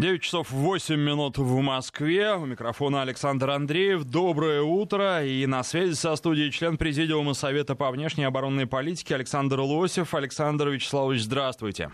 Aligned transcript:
9 0.00 0.22
часов 0.22 0.50
8 0.50 0.98
минут 0.98 1.36
в 1.36 1.60
Москве. 1.60 2.34
У 2.34 2.46
микрофона 2.46 3.02
Александр 3.02 3.50
Андреев. 3.50 4.04
Доброе 4.04 4.62
утро. 4.62 5.22
И 5.26 5.44
на 5.44 5.62
связи 5.62 5.92
со 5.92 6.16
студией 6.16 6.50
член 6.50 6.78
Президиума 6.78 7.34
Совета 7.34 7.74
по 7.74 7.90
внешней 7.90 8.24
оборонной 8.24 8.66
политике 8.66 9.14
Александр 9.14 9.60
Лосев. 9.60 10.14
Александр 10.14 10.68
Вячеславович, 10.68 11.24
здравствуйте. 11.24 11.90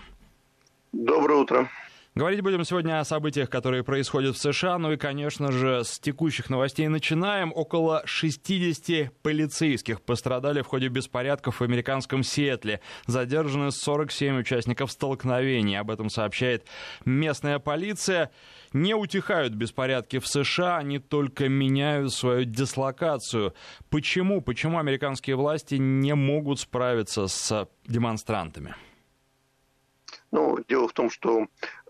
Доброе 0.93 1.41
утро. 1.41 1.69
Говорить 2.17 2.41
будем 2.41 2.65
сегодня 2.65 2.99
о 2.99 3.05
событиях, 3.05 3.51
которые 3.51 3.85
происходят 3.85 4.37
в 4.37 4.41
США. 4.41 4.79
Ну 4.79 4.91
и, 4.91 4.97
конечно 4.97 5.53
же, 5.53 5.85
с 5.85 5.99
текущих 5.99 6.49
новостей 6.49 6.89
начинаем. 6.89 7.53
Около 7.55 8.01
60 8.07 9.13
полицейских 9.21 10.01
пострадали 10.01 10.63
в 10.63 10.67
ходе 10.67 10.89
беспорядков 10.89 11.61
в 11.61 11.63
американском 11.63 12.23
Сиэтле. 12.23 12.81
Задержаны 13.07 13.71
47 13.71 14.39
участников 14.39 14.93
столкновений. 14.93 15.79
Об 15.79 15.91
этом 15.91 16.09
сообщает 16.09 16.65
местная 17.05 17.59
полиция. 17.59 18.31
Не 18.73 18.95
утихают 18.95 19.53
беспорядки 19.53 20.19
в 20.19 20.27
США, 20.27 20.79
они 20.79 20.99
только 20.99 21.51
меняют 21.51 22.15
свою 22.15 22.45
дислокацию. 22.45 23.53
Почему? 23.91 24.41
Почему 24.41 24.79
американские 24.79 25.37
власти 25.37 25.75
не 25.75 26.15
могут 26.15 26.61
справиться 26.61 27.27
с 27.27 27.69
демонстрантами? 27.87 28.75
Ну, 30.37 30.59
дело 30.69 30.87
в 30.87 30.93
том, 30.93 31.09
что 31.09 31.47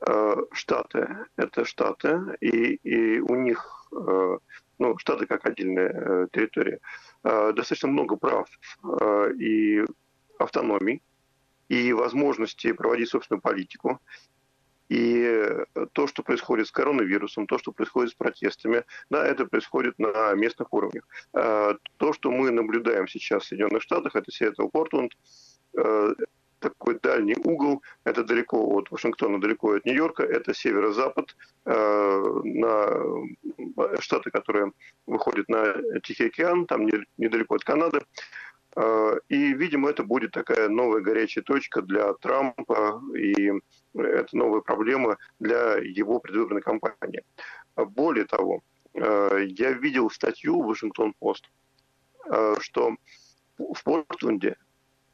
э, 0.06 0.36
Штаты– 0.52 1.08
это 1.36 1.64
Штаты, 1.64 2.20
и, 2.40 2.74
и 2.76 3.18
у 3.18 3.34
них, 3.34 3.88
э, 3.90 4.38
ну, 4.78 4.98
Штаты 4.98 5.26
как 5.26 5.44
отдельная 5.46 5.88
э, 5.88 6.26
территория, 6.30 6.78
э, 7.24 7.52
достаточно 7.56 7.88
много 7.88 8.14
прав 8.14 8.48
э, 8.84 9.32
и 9.40 9.84
автономий, 10.38 11.02
и 11.68 11.92
возможности 11.92 12.70
проводить 12.70 13.08
собственную 13.08 13.42
политику. 13.42 13.98
И 14.88 15.48
то, 15.92 16.06
что 16.06 16.22
происходит 16.22 16.68
с 16.68 16.70
коронавирусом, 16.70 17.48
то, 17.48 17.58
что 17.58 17.72
происходит 17.72 18.12
с 18.12 18.14
протестами, 18.14 18.84
да, 19.10 19.26
это 19.26 19.46
происходит 19.46 19.98
на 19.98 20.32
местных 20.34 20.72
уровнях. 20.72 21.02
Э, 21.34 21.74
то, 21.96 22.12
что 22.12 22.30
мы 22.30 22.52
наблюдаем 22.52 23.08
сейчас 23.08 23.42
в 23.42 23.46
Соединенных 23.48 23.82
Штатах, 23.82 24.14
это 24.14 24.30
Сиэтл, 24.30 24.68
Портленд, 24.68 25.16
э, 25.76 26.14
такой 26.58 26.98
дальний 27.00 27.36
угол, 27.44 27.82
это 28.04 28.24
далеко 28.24 28.58
от 28.76 28.90
Вашингтона, 28.90 29.40
далеко 29.40 29.74
от 29.74 29.84
Нью-Йорка, 29.84 30.22
это 30.22 30.54
северо-запад, 30.54 31.36
э, 31.64 32.40
на 32.44 34.00
штаты, 34.00 34.30
которые 34.30 34.72
выходят 35.06 35.48
на 35.48 35.74
Тихий 36.02 36.26
океан, 36.26 36.66
там 36.66 36.88
недалеко 37.16 37.54
от 37.56 37.64
Канады. 37.64 38.00
Э, 38.76 39.18
и, 39.28 39.54
видимо, 39.54 39.90
это 39.90 40.02
будет 40.02 40.32
такая 40.32 40.68
новая 40.68 41.00
горячая 41.00 41.42
точка 41.42 41.82
для 41.82 42.12
Трампа, 42.14 43.02
и 43.16 43.52
это 43.94 44.36
новая 44.36 44.60
проблема 44.60 45.16
для 45.40 45.76
его 45.76 46.20
предвыборной 46.20 46.62
кампании. 46.62 47.24
Более 47.76 48.26
того, 48.26 48.62
э, 48.94 49.46
я 49.48 49.72
видел 49.72 50.10
статью 50.10 50.62
в 50.62 50.66
Вашингтон-Пост, 50.66 51.50
э, 52.30 52.54
что 52.60 52.96
в 53.58 53.82
Портленде 53.82 54.56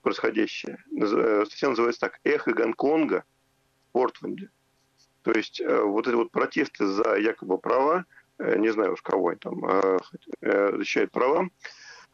происходящее. 0.02 0.84
Э, 1.00 1.44
статья 1.46 1.70
называется 1.70 2.00
так 2.00 2.20
«Эхо 2.24 2.52
Гонконга 2.52 3.24
в 3.88 3.92
Портленде». 3.92 4.50
То 5.22 5.32
есть 5.32 5.60
э, 5.60 5.80
вот 5.82 6.06
эти 6.06 6.14
вот 6.14 6.30
протесты 6.30 6.86
за 6.86 7.16
якобы 7.16 7.58
права, 7.58 8.04
э, 8.38 8.58
не 8.58 8.70
знаю 8.70 8.92
уж 8.92 9.02
кого 9.02 9.28
они 9.28 9.38
там 9.38 9.98
защищают 10.40 11.12
права, 11.12 11.48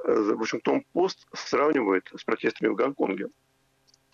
Вашингтон-Пост 0.05 1.27
сравнивает 1.33 2.09
с 2.17 2.23
протестами 2.23 2.69
в 2.69 2.77
Гонконге. 2.77 3.29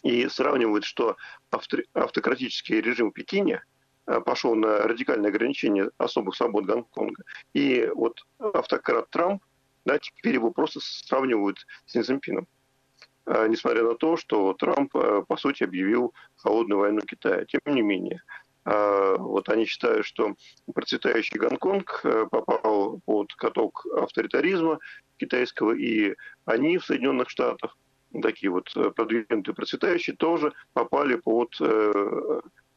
И 0.02 0.28
сравнивает, 0.28 0.84
что 0.84 1.16
автократический 1.50 2.80
режим 2.80 3.10
в 3.10 3.14
Пекине 3.14 3.62
пошел 4.04 4.54
на 4.54 4.78
радикальное 4.80 5.30
ограничение 5.30 5.90
особых 5.96 6.36
свобод 6.36 6.66
Гонконга. 6.66 7.24
И 7.54 7.90
вот 7.94 8.20
автократ 8.38 9.08
Трамп, 9.10 9.42
да, 9.84 9.98
теперь 9.98 10.34
его 10.34 10.50
просто 10.50 10.80
сравнивают 10.80 11.66
с 11.86 11.92
Цзиньпином. 11.92 12.46
А, 13.26 13.48
несмотря 13.48 13.82
на 13.82 13.94
то, 13.94 14.16
что 14.16 14.52
Трамп, 14.54 14.94
а, 14.96 15.22
по 15.22 15.36
сути, 15.36 15.64
объявил 15.64 16.12
холодную 16.36 16.80
войну 16.80 17.00
Китая. 17.00 17.44
Тем 17.46 17.60
не 17.66 17.82
менее, 17.82 18.22
а, 18.64 19.16
вот 19.16 19.48
они 19.48 19.64
считают, 19.64 20.06
что 20.06 20.34
процветающий 20.74 21.38
Гонконг 21.38 22.02
попал 22.30 23.00
под 23.04 23.34
каток 23.34 23.86
авторитаризма 23.96 24.78
китайского, 25.16 25.72
и 25.72 26.14
они 26.44 26.78
в 26.78 26.84
Соединенных 26.84 27.30
Штатах, 27.30 27.76
такие 28.20 28.50
вот 28.50 28.72
продвинутые 28.94 29.54
процветающие, 29.54 30.16
тоже 30.16 30.52
попали 30.72 31.16
под 31.16 31.56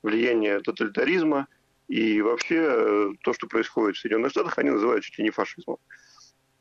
влияние 0.03 0.59
тоталитаризма, 0.59 1.47
и 1.87 2.21
вообще 2.21 3.13
то, 3.23 3.33
что 3.33 3.47
происходит 3.47 3.97
в 3.97 3.99
Соединенных 3.99 4.31
Штатах, 4.31 4.57
они 4.57 4.71
называют 4.71 5.03
чуть 5.03 5.17
ли 5.17 5.23
не 5.23 5.31
фашизмом. 5.31 5.77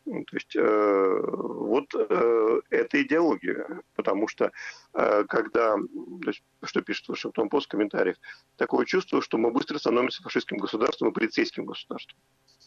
Ну, 0.07 0.25
то 0.25 0.37
есть 0.37 0.55
э, 0.55 1.21
вот 1.25 1.93
э, 1.95 2.61
это 2.71 3.03
идеология, 3.03 3.83
потому 3.97 4.29
что 4.29 4.53
э, 4.95 5.25
когда, 5.29 5.75
то 5.77 6.29
есть, 6.29 6.43
что 6.63 6.81
пишет 6.81 7.09
Вашингтон 7.09 7.49
Пост 7.49 7.67
в 7.67 7.71
комментариях, 7.71 8.17
такое 8.57 8.87
чувство, 8.87 9.21
что 9.21 9.37
мы 9.37 9.51
быстро 9.51 9.79
становимся 9.79 10.23
фашистским 10.23 10.59
государством 10.59 11.09
и 11.09 11.13
полицейским 11.13 11.67
государством. 11.67 12.19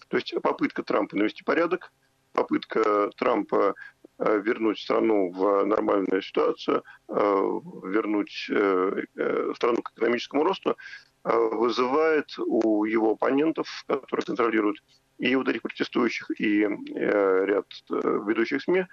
То 0.09 0.17
есть 0.17 0.33
попытка 0.41 0.83
Трампа 0.83 1.15
навести 1.15 1.45
порядок, 1.45 1.93
попытка 2.33 3.09
Трампа 3.15 3.73
э, 4.17 4.41
вернуть 4.41 4.79
страну 4.79 5.31
в 5.31 5.65
нормальную 5.65 6.21
ситуацию, 6.21 6.83
э, 7.07 7.13
вернуть 7.13 8.47
э, 8.49 9.53
страну 9.55 9.81
к 9.81 9.91
экономическому 9.93 10.43
росту, 10.43 10.75
вызывает 11.23 12.27
у 12.39 12.85
его 12.85 13.11
оппонентов, 13.11 13.83
которые 13.87 14.25
контролируют 14.25 14.77
и 15.17 15.35
вот 15.35 15.47
этих 15.47 15.61
протестующих, 15.61 16.31
и 16.39 16.63
э, 16.63 17.45
ряд 17.45 17.65
э, 17.91 18.19
ведущих 18.25 18.61
СМИ 18.61 18.85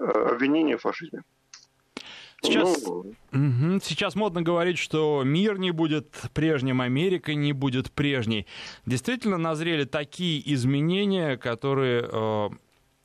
э, 0.00 0.04
обвинения 0.04 0.76
в 0.76 0.82
фашизме. 0.82 1.22
Сейчас, 2.40 2.84
ну, 2.84 3.14
угу, 3.32 3.80
сейчас 3.82 4.14
модно 4.14 4.42
говорить, 4.42 4.78
что 4.78 5.22
мир 5.24 5.58
не 5.58 5.72
будет 5.72 6.14
прежним, 6.34 6.80
Америка 6.80 7.34
не 7.34 7.52
будет 7.52 7.90
прежней. 7.90 8.46
Действительно 8.86 9.38
назрели 9.38 9.84
такие 9.84 10.40
изменения, 10.54 11.36
которые 11.36 12.08
э, 12.10 12.48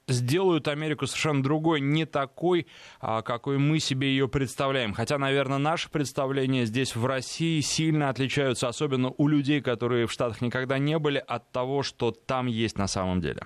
сделают 0.08 0.68
Америку 0.68 1.08
совершенно 1.08 1.44
другой, 1.44 1.82
не 1.82 2.06
такой, 2.06 2.68
а, 3.00 3.22
какой 3.22 3.58
мы 3.58 3.80
себе 3.80 4.08
ее 4.08 4.28
представляем. 4.28 4.94
Хотя, 4.94 5.18
наверное, 5.18 5.58
наши 5.58 5.90
представления 5.90 6.66
здесь, 6.66 6.96
в 6.96 7.06
России, 7.06 7.62
сильно 7.62 8.10
отличаются, 8.10 8.68
особенно 8.68 9.14
у 9.18 9.28
людей, 9.28 9.62
которые 9.62 10.08
в 10.08 10.12
Штатах 10.12 10.42
никогда 10.42 10.78
не 10.78 10.98
были, 11.00 11.24
от 11.26 11.52
того, 11.52 11.84
что 11.84 12.12
там 12.12 12.48
есть 12.48 12.78
на 12.78 12.88
самом 12.88 13.22
деле. 13.22 13.44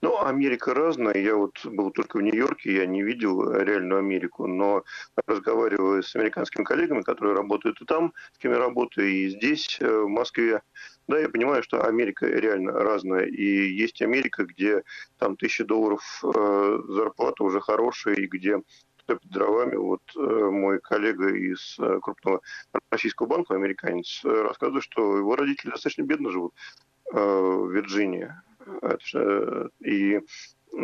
Ну, 0.00 0.24
Америка 0.24 0.74
разная. 0.74 1.16
Я 1.16 1.34
вот 1.34 1.58
был 1.64 1.90
только 1.90 2.18
в 2.18 2.22
Нью-Йорке, 2.22 2.72
я 2.76 2.86
не 2.86 3.02
видел 3.02 3.50
реальную 3.50 3.98
Америку, 3.98 4.46
но 4.46 4.84
разговаривая 5.26 6.02
с 6.02 6.14
американскими 6.14 6.62
коллегами, 6.62 7.02
которые 7.02 7.34
работают 7.34 7.80
и 7.80 7.84
там, 7.84 8.12
с 8.32 8.38
кем 8.38 8.52
я 8.52 8.58
работаю, 8.58 9.08
и 9.08 9.28
здесь, 9.28 9.76
э, 9.80 10.02
в 10.02 10.08
Москве, 10.08 10.62
да, 11.08 11.18
я 11.18 11.28
понимаю, 11.28 11.62
что 11.62 11.84
Америка 11.84 12.26
реально 12.26 12.72
разная. 12.72 13.24
И 13.24 13.42
есть 13.42 14.02
Америка, 14.02 14.44
где 14.44 14.84
там 15.18 15.36
тысячи 15.36 15.64
долларов 15.64 16.02
э, 16.22 16.78
зарплата 16.86 17.42
уже 17.44 17.60
хорошая, 17.60 18.14
и 18.14 18.26
где 18.26 18.60
топит 19.06 19.30
дровами. 19.30 19.76
Вот 19.76 20.02
э, 20.14 20.20
мой 20.20 20.80
коллега 20.80 21.34
из 21.34 21.76
э, 21.78 21.98
крупного 22.02 22.42
российского 22.90 23.26
банка, 23.26 23.54
американец, 23.54 24.20
э, 24.22 24.28
рассказывает, 24.28 24.84
что 24.84 25.16
его 25.16 25.34
родители 25.34 25.70
достаточно 25.70 26.02
бедно 26.02 26.30
живут 26.30 26.54
э, 27.12 27.18
в 27.18 27.72
Вирджинии. 27.72 28.30
Это, 28.82 29.70
и 29.80 30.20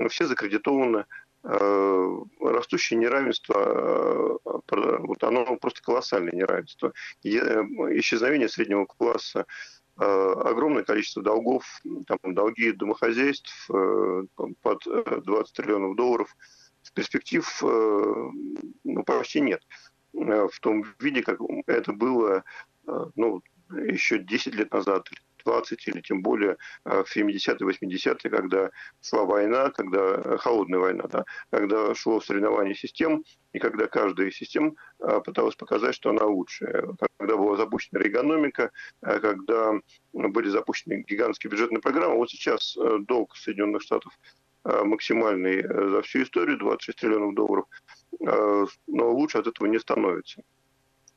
все 0.09 0.25
закредитованы. 0.25 1.05
Э, 1.47 2.19
растущее 2.41 2.99
неравенство, 2.99 4.41
э, 4.47 4.97
вот 5.01 5.23
оно 5.23 5.56
просто 5.56 5.83
колоссальное 5.83 6.33
неравенство. 6.33 6.95
Э, 7.23 7.29
исчезновение 7.99 8.49
среднего 8.49 8.87
класса, 8.87 9.45
огромное 9.97 10.82
количество 10.82 11.23
долгов, 11.23 11.64
там, 12.06 12.35
долги 12.35 12.73
домохозяйств 12.73 13.69
под 14.62 14.82
20 14.85 15.56
триллионов 15.56 15.96
долларов. 15.96 16.37
Перспектив 16.94 17.62
ну, 17.62 19.05
почти 19.05 19.41
нет 19.41 19.62
в 20.12 20.61
том 20.61 20.85
виде, 21.00 21.23
как 21.23 21.41
это 21.67 21.93
было 21.93 22.44
ну, 23.17 23.43
еще 23.70 24.19
10 24.19 24.55
лет 24.55 24.73
назад 24.73 25.08
20 25.44 25.88
или 25.88 26.00
тем 26.00 26.23
более 26.23 26.56
э, 26.85 27.02
в 27.05 27.17
70-е, 27.17 27.56
80-е, 27.58 28.31
когда 28.31 28.70
шла 29.02 29.25
война, 29.25 29.70
когда 29.70 29.99
э, 29.99 30.37
холодная 30.38 30.81
война, 30.81 31.05
да, 31.08 31.25
когда 31.50 31.94
шло 31.94 32.20
соревнование 32.20 32.75
систем, 32.75 33.25
и 33.52 33.58
когда 33.58 33.87
каждая 33.87 34.29
из 34.29 34.37
систем 34.37 34.76
э, 35.00 35.20
пыталась 35.25 35.55
показать, 35.55 35.94
что 35.94 36.11
она 36.11 36.25
лучшая. 36.25 36.88
Когда 37.19 37.37
была 37.37 37.56
запущена 37.56 38.00
экономика, 38.02 38.70
когда 39.00 39.73
были 40.12 40.49
запущены 40.49 41.05
гигантские 41.06 41.50
бюджетные 41.50 41.81
программы. 41.81 42.17
Вот 42.17 42.31
сейчас 42.31 42.76
долг 43.00 43.37
Соединенных 43.37 43.82
Штатов 43.82 44.12
максимальный 44.64 45.62
за 45.62 46.02
всю 46.02 46.23
историю, 46.23 46.58
26 46.58 46.99
триллионов 46.99 47.35
долларов, 47.35 47.67
но 48.87 49.12
лучше 49.12 49.38
от 49.38 49.47
этого 49.47 49.67
не 49.67 49.79
становится. 49.79 50.43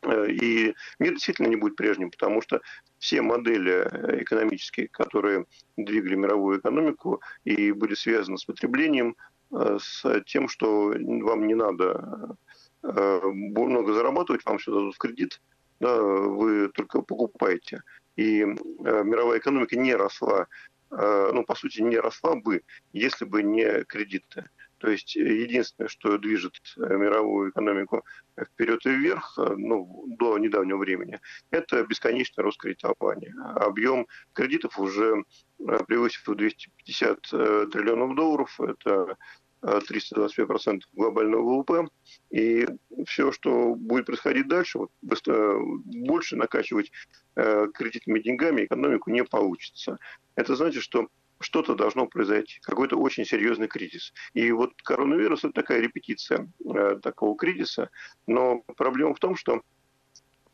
Э, 0.07 0.27
и 0.29 0.73
мир 0.99 1.13
действительно 1.13 1.47
не 1.47 1.55
будет 1.55 1.75
прежним, 1.75 2.11
потому 2.11 2.41
что 2.41 2.61
все 2.99 3.21
модели 3.21 3.73
э, 3.73 4.23
экономические, 4.23 4.87
которые 4.87 5.45
двигали 5.75 6.15
мировую 6.15 6.59
экономику 6.59 7.21
и 7.43 7.71
были 7.71 7.93
связаны 7.93 8.37
с 8.37 8.45
потреблением, 8.45 9.15
э, 9.51 9.77
с 9.81 10.21
тем, 10.25 10.47
что 10.47 10.93
вам 10.95 11.47
не 11.47 11.55
надо 11.55 12.37
много 12.83 13.91
зарабатывать, 13.91 14.45
вам 14.45 14.59
все 14.59 14.71
дадут 14.71 14.95
в 14.95 14.97
кредит, 14.97 15.41
да, 15.79 15.99
вы 15.99 16.69
только 16.69 17.01
покупаете. 17.01 17.81
И 18.15 18.45
мировая 18.45 19.39
экономика 19.39 19.75
не 19.75 19.93
росла, 19.93 20.47
ну, 20.89 21.43
по 21.43 21.55
сути, 21.55 21.81
не 21.81 21.97
росла 21.97 22.35
бы, 22.35 22.61
если 22.93 23.25
бы 23.25 23.43
не 23.43 23.83
кредиты. 23.83 24.45
То 24.79 24.89
есть 24.89 25.15
единственное, 25.15 25.87
что 25.89 26.17
движет 26.17 26.53
мировую 26.77 27.51
экономику 27.51 28.03
вперед 28.39 28.85
и 28.85 28.89
вверх, 28.89 29.37
э, 29.37 29.55
ну, 29.57 30.05
до 30.19 30.37
недавнего 30.37 30.77
времени, 30.77 31.19
это 31.49 31.83
бесконечное 31.83 32.43
роскредитование. 32.43 33.33
Объем 33.55 34.07
кредитов 34.33 34.77
уже 34.79 35.23
э, 35.59 35.79
превысил 35.87 36.35
250 36.35 37.19
э, 37.33 37.67
триллионов 37.71 38.15
долларов, 38.15 38.59
это 38.61 39.17
325% 39.63 40.81
глобального 40.93 41.41
ВВП. 41.41 41.87
И 42.29 42.67
все, 43.07 43.31
что 43.31 43.73
будет 43.73 44.05
происходить 44.05 44.47
дальше, 44.47 44.77
вот, 44.77 44.91
больше 45.01 46.35
накачивать 46.35 46.91
кредитными 47.33 48.19
деньгами 48.19 48.65
экономику 48.65 49.09
не 49.09 49.23
получится. 49.23 49.97
Это 50.35 50.55
значит, 50.55 50.83
что 50.83 51.07
что-то 51.39 51.75
должно 51.75 52.07
произойти, 52.07 52.59
какой-то 52.61 52.97
очень 52.97 53.25
серьезный 53.25 53.67
кризис. 53.67 54.13
И 54.33 54.51
вот 54.51 54.73
коронавирус– 54.81 55.39
это 55.43 55.53
такая 55.53 55.81
репетиция 55.81 56.49
э, 56.65 56.99
такого 57.01 57.37
кризиса, 57.37 57.89
но 58.25 58.61
проблема 58.75 59.13
в 59.13 59.19
том, 59.19 59.35
что 59.35 59.61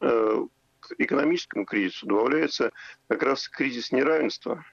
э, 0.02 0.46
к 0.80 0.96
экономическому 0.98 1.66
кризису 1.66 2.06
добавляется 2.08 2.72
как 3.08 3.24
раз 3.24 3.48
кризис 3.48 3.92
неравенства 3.92 4.66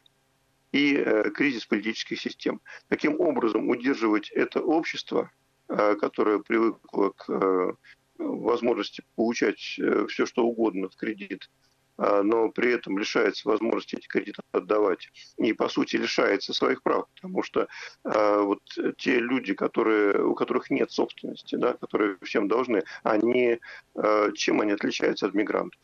и 0.72 0.96
э, 0.96 1.30
кризис 1.30 1.66
политических 1.66 2.20
систем. 2.20 2.60
Таким 2.88 3.20
образом, 3.20 3.68
удерживать 3.68 4.30
это 4.30 4.60
общество, 4.60 5.30
э, 5.68 5.94
которое 5.96 6.40
привыкло 6.40 7.10
к 7.10 7.28
э, 7.28 7.72
возможности 8.18 9.02
получать 9.16 9.76
э, 9.78 10.06
все, 10.08 10.26
что 10.26 10.44
угодно 10.44 10.88
в 10.88 10.96
кредит, 10.96 11.50
но 12.00 12.48
при 12.48 12.72
этом 12.72 12.98
лишается 12.98 13.48
возможности 13.48 13.96
эти 13.96 14.06
кредиты 14.06 14.42
отдавать. 14.52 15.10
И, 15.36 15.52
по 15.52 15.68
сути, 15.68 15.96
лишается 15.96 16.54
своих 16.54 16.82
прав, 16.82 17.06
потому 17.14 17.42
что 17.42 17.68
э, 18.04 18.40
вот 18.42 18.62
те 18.96 19.18
люди, 19.18 19.54
которые, 19.54 20.24
у 20.24 20.34
которых 20.34 20.70
нет 20.70 20.90
собственности, 20.90 21.56
да, 21.56 21.74
которые 21.74 22.16
всем 22.22 22.48
должны, 22.48 22.82
они, 23.02 23.58
э, 23.94 24.32
чем 24.34 24.60
они 24.60 24.72
отличаются 24.72 25.26
от 25.26 25.34
мигрантов? 25.34 25.80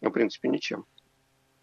Ну, 0.00 0.10
в 0.10 0.12
принципе, 0.12 0.48
ничем. 0.48 0.84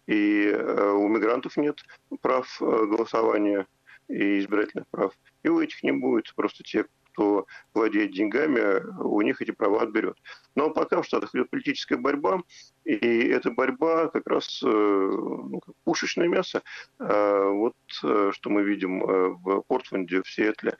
И 0.08 0.52
у 0.52 1.06
мигрантов 1.06 1.56
нет 1.56 1.84
прав 2.20 2.56
голосования 2.60 3.66
и 4.08 4.40
избирательных 4.40 4.88
прав. 4.88 5.12
И 5.44 5.48
у 5.48 5.60
этих 5.60 5.82
не 5.84 5.92
будет. 5.92 6.34
Просто 6.34 6.64
те, 6.64 6.86
кто 7.12 7.46
владеет 7.74 8.12
деньгами, 8.12 8.82
у 9.02 9.20
них 9.22 9.40
эти 9.40 9.50
права 9.50 9.82
отберет. 9.82 10.16
Но 10.54 10.70
пока 10.70 11.00
в 11.00 11.06
Штатах 11.06 11.34
идет 11.34 11.50
политическая 11.50 11.96
борьба, 11.96 12.42
и 12.84 12.96
эта 12.96 13.50
борьба 13.50 14.08
как 14.08 14.26
раз 14.26 14.60
э, 14.62 14.66
ну, 14.66 15.60
как 15.60 15.74
пушечное 15.84 16.28
мясо. 16.28 16.62
А 16.98 17.48
вот 17.50 17.76
э, 18.02 18.30
что 18.32 18.50
мы 18.50 18.62
видим 18.62 19.04
э, 19.04 19.28
в 19.28 19.62
Портленде, 19.62 20.22
в 20.22 20.28
Сиэтле, 20.28 20.76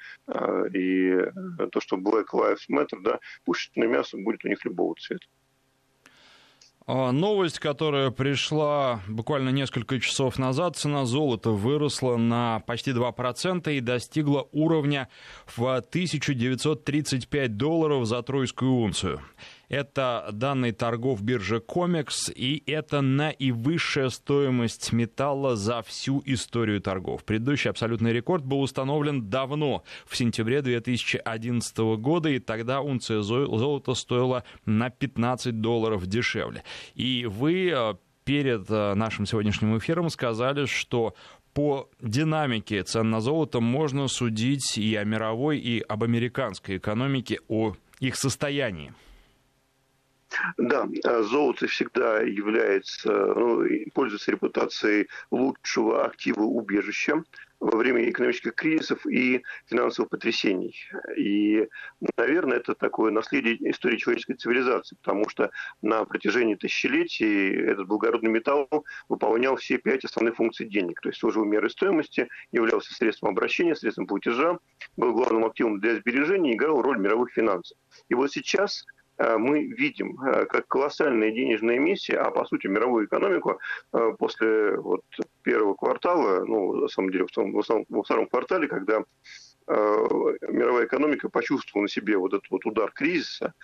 и 0.75 1.17
то, 1.71 1.81
что 1.81 1.97
Black 1.97 2.27
Lives 2.33 2.69
Matter, 2.71 3.01
да, 3.03 3.21
пушечное 3.45 3.89
мясо 3.89 4.17
будет 4.17 4.45
у 4.45 4.49
них 4.49 4.65
любого 4.65 4.95
цвета. 4.99 5.27
А, 6.87 7.13
новость, 7.13 7.59
которая 7.61 8.11
пришла 8.11 9.01
буквально 9.09 9.51
несколько 9.51 10.01
часов 10.01 10.39
назад, 10.39 10.77
цена 10.77 11.05
золота 11.05 11.51
выросла 11.51 12.17
на 12.17 12.61
почти 12.67 12.91
2% 12.91 13.73
и 13.73 13.81
достигла 13.81 14.49
уровня 14.53 15.09
в 15.47 15.63
1935 15.63 17.57
долларов 17.57 18.07
за 18.07 18.23
тройскую 18.23 18.73
унцию. 18.73 19.21
Это 19.73 20.29
данные 20.35 20.75
торгов 20.75 21.23
биржи 21.23 21.59
Комекс, 21.59 22.29
и 22.29 22.63
это 22.67 23.01
наивысшая 23.01 24.11
стоимость 24.11 24.93
металла 24.93 25.57
за 25.57 25.81
всю 25.81 26.23
историю 26.27 26.83
торгов. 26.83 27.25
Предыдущий 27.25 27.71
абсолютный 27.71 28.13
рекорд 28.13 28.45
был 28.45 28.61
установлен 28.61 29.31
давно, 29.31 29.83
в 30.05 30.15
сентябре 30.15 30.61
2011 30.61 31.79
года, 31.97 32.29
и 32.29 32.39
тогда 32.39 32.83
унция 32.83 33.23
золота 33.23 33.95
стоила 33.95 34.45
на 34.67 34.91
15 34.91 35.63
долларов 35.63 36.07
дешевле. 36.07 36.65
И 36.95 37.25
вы 37.25 37.71
э, 37.75 37.95
перед 38.27 38.71
э, 38.71 38.93
нашим 38.93 39.25
сегодняшним 39.25 39.79
эфиром 39.79 40.11
сказали, 40.11 40.67
что 40.67 41.15
по 41.55 41.89
динамике 42.03 42.83
цен 42.83 43.09
на 43.09 43.23
золото 43.23 43.61
можно 43.61 44.07
судить 44.09 44.77
и 44.77 44.95
о 44.97 45.05
мировой, 45.05 45.59
и 45.59 45.81
об 45.81 46.05
американской 46.05 46.77
экономике, 46.77 47.39
о 47.49 47.73
их 48.01 48.17
состоянии. 48.17 48.93
Да, 50.57 50.89
э, 51.05 51.23
золото 51.23 51.67
всегда 51.67 52.21
является, 52.21 53.11
ну, 53.13 53.65
пользуется 53.95 54.31
репутацией 54.31 55.09
лучшего 55.31 56.05
актива 56.05 56.43
убежища 56.43 57.23
во 57.63 57.79
время 57.79 58.11
экономических 58.11 58.57
кризисов 58.57 59.07
и 59.07 59.45
финансовых 59.67 60.11
потрясений. 60.11 60.77
И, 61.17 61.69
наверное, 62.17 62.57
это 62.57 62.75
такое 62.75 63.13
наследие 63.13 63.71
истории 63.71 63.99
человеческой 63.99 64.35
цивилизации, 64.35 64.97
потому 64.97 65.29
что 65.29 65.53
на 65.81 66.05
протяжении 66.05 66.57
тысячелетий 66.57 67.55
этот 67.55 67.87
благородный 67.87 68.33
металл 68.33 68.69
выполнял 69.09 69.55
все 69.57 69.79
пять 69.79 70.05
основных 70.05 70.37
функций 70.37 70.67
денег. 70.67 71.01
То 71.01 71.11
есть 71.11 71.21
служил 71.21 71.45
мерой 71.45 71.71
стоимости, 71.71 72.29
являлся 72.51 72.93
средством 72.95 73.31
обращения, 73.31 73.77
средством 73.77 74.09
платежа, 74.09 74.59
был 74.97 75.13
главным 75.13 75.45
активом 75.45 75.79
для 75.79 75.95
сбережения 75.95 76.53
и 76.53 76.57
играл 76.57 76.83
роль 76.83 76.99
мировых 76.99 77.31
финансов. 77.31 77.79
И 78.09 78.15
вот 78.15 78.33
сейчас 78.33 78.85
мы 79.19 79.65
видим, 79.65 80.21
э, 80.23 80.47
как 80.47 80.67
колоссальные 80.69 81.33
денежные 81.33 81.79
эмиссии, 81.79 82.15
а 82.15 82.31
по 82.31 82.45
сути 82.45 82.67
мировую 82.67 83.07
экономику 83.07 83.61
э, 83.93 84.13
после 84.19 84.77
вот 84.77 85.05
первого 85.43 85.75
квартала, 85.75 86.45
ну, 86.45 86.73
на 86.75 86.89
самом 86.89 87.11
деле, 87.11 87.27
в 87.27 87.31
том, 87.31 87.53
во 87.53 88.03
втором 88.03 88.27
квартале, 88.27 88.69
когда 88.69 89.05
мировая 89.69 90.87
экономика 90.87 91.29
почувствовала 91.29 91.85
на 91.85 91.89
себе 91.89 92.19
вот 92.19 92.35
этот 92.35 92.51
вот 92.51 92.67
удар 92.67 92.91
кризиса, 92.91 93.55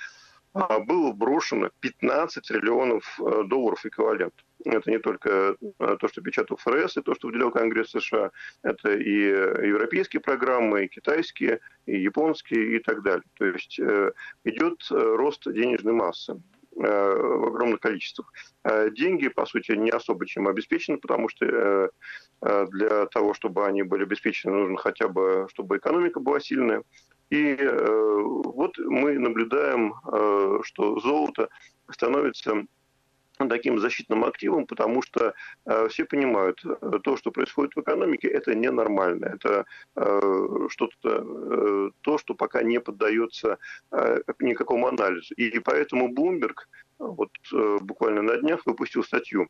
а 0.54 0.78
было 0.78 1.12
брошено 1.12 1.70
15 1.80 2.46
триллионов 2.46 3.18
долларов 3.46 3.84
эквивалент. 3.84 4.32
Это 4.64 4.90
не 4.90 4.98
только 4.98 5.56
то, 5.78 6.08
что 6.08 6.20
печатал 6.20 6.56
ФРС, 6.56 6.96
и 6.96 7.02
то, 7.02 7.14
что 7.14 7.28
выделял 7.28 7.50
Конгресс 7.50 7.90
США. 7.90 8.30
Это 8.62 8.92
и 8.92 9.20
европейские 9.66 10.20
программы, 10.20 10.84
и 10.84 10.88
китайские, 10.88 11.60
и 11.86 11.98
японские, 11.98 12.76
и 12.76 12.78
так 12.80 13.02
далее. 13.02 13.24
То 13.34 13.46
есть 13.46 13.78
э, 13.78 14.12
идет 14.44 14.86
э, 14.90 14.94
рост 14.94 15.44
денежной 15.50 15.92
массы 15.92 16.32
э, 16.32 16.80
в 16.80 17.48
огромных 17.48 17.80
количествах. 17.80 18.32
Деньги, 18.92 19.28
по 19.28 19.46
сути, 19.46 19.72
не 19.72 19.90
особо 19.90 20.26
чем 20.26 20.48
обеспечены, 20.48 20.98
потому 20.98 21.28
что 21.28 21.90
для 22.40 23.06
того, 23.06 23.34
чтобы 23.34 23.66
они 23.66 23.82
были 23.82 24.02
обеспечены, 24.02 24.52
нужно 24.52 24.76
хотя 24.76 25.08
бы, 25.08 25.46
чтобы 25.50 25.78
экономика 25.78 26.20
была 26.20 26.38
сильная. 26.38 26.82
И 27.30 27.56
вот 27.56 28.78
мы 28.78 29.18
наблюдаем, 29.18 29.94
что 30.62 31.00
золото 31.00 31.48
становится 31.90 32.66
таким 33.46 33.78
защитным 33.78 34.24
активом, 34.24 34.66
потому 34.66 35.02
что 35.02 35.34
э, 35.66 35.88
все 35.88 36.04
понимают, 36.04 36.60
э, 36.64 36.98
то, 37.02 37.16
что 37.16 37.30
происходит 37.30 37.76
в 37.76 37.80
экономике, 37.80 38.28
это 38.28 38.54
ненормально. 38.54 39.26
Это 39.26 39.64
э, 39.96 40.66
что-то, 40.70 41.24
э, 41.24 41.90
то, 42.00 42.18
что 42.18 42.34
пока 42.34 42.62
не 42.62 42.80
поддается 42.80 43.58
э, 43.92 44.20
никакому 44.40 44.88
анализу. 44.88 45.34
И 45.34 45.58
поэтому 45.60 46.12
Bloomberg 46.12 46.56
вот, 46.98 47.30
э, 47.52 47.78
буквально 47.80 48.22
на 48.22 48.36
днях 48.38 48.66
выпустил 48.66 49.04
статью, 49.04 49.48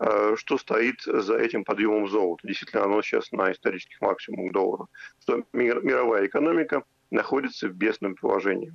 э, 0.00 0.34
что 0.36 0.56
стоит 0.56 1.02
за 1.02 1.36
этим 1.36 1.64
подъемом 1.64 2.08
золота. 2.08 2.46
Действительно, 2.46 2.84
оно 2.84 3.02
сейчас 3.02 3.32
на 3.32 3.52
исторических 3.52 4.00
максимумах 4.00 4.52
доллара. 4.52 4.86
Что 5.20 5.42
мир, 5.52 5.82
мировая 5.82 6.26
экономика 6.26 6.84
находится 7.10 7.68
в 7.68 7.74
бедственном 7.74 8.14
положении. 8.14 8.72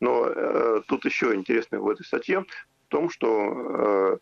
Но 0.00 0.26
э, 0.26 0.82
тут 0.88 1.04
еще 1.04 1.34
интересно 1.34 1.78
в 1.78 1.88
этой 1.88 2.04
статье 2.04 2.44
том, 2.92 3.08
что, 3.10 3.28
э, 3.30 4.18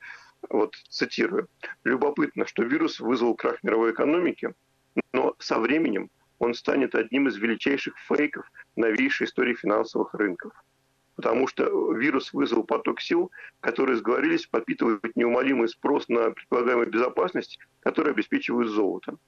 вот 0.49 0.75
цитирую, 0.89 1.49
любопытно, 1.85 2.47
что 2.47 2.63
вирус 2.63 3.01
вызвал 3.01 3.35
крах 3.35 3.63
мировой 3.63 3.93
экономики, 3.93 4.55
но 5.13 5.35
со 5.39 5.59
временем 5.59 6.09
он 6.39 6.55
станет 6.55 6.95
одним 6.95 7.29
из 7.29 7.37
величайших 7.37 7.95
фейков 8.09 8.47
новейшей 8.77 9.27
истории 9.27 9.55
финансовых 9.55 10.15
рынков. 10.15 10.53
Потому 11.17 11.49
что 11.49 11.93
вирус 11.93 12.33
вызвал 12.33 12.65
поток 12.65 13.01
сил, 13.01 13.31
которые 13.61 13.97
сговорились 13.97 14.47
подпитывать 14.47 15.17
неумолимый 15.17 15.69
спрос 15.69 16.09
на 16.09 16.31
предполагаемую 16.31 16.91
безопасность, 16.91 17.59
которые 17.81 18.13
обеспечивают 18.13 18.71
золото. 18.71 19.19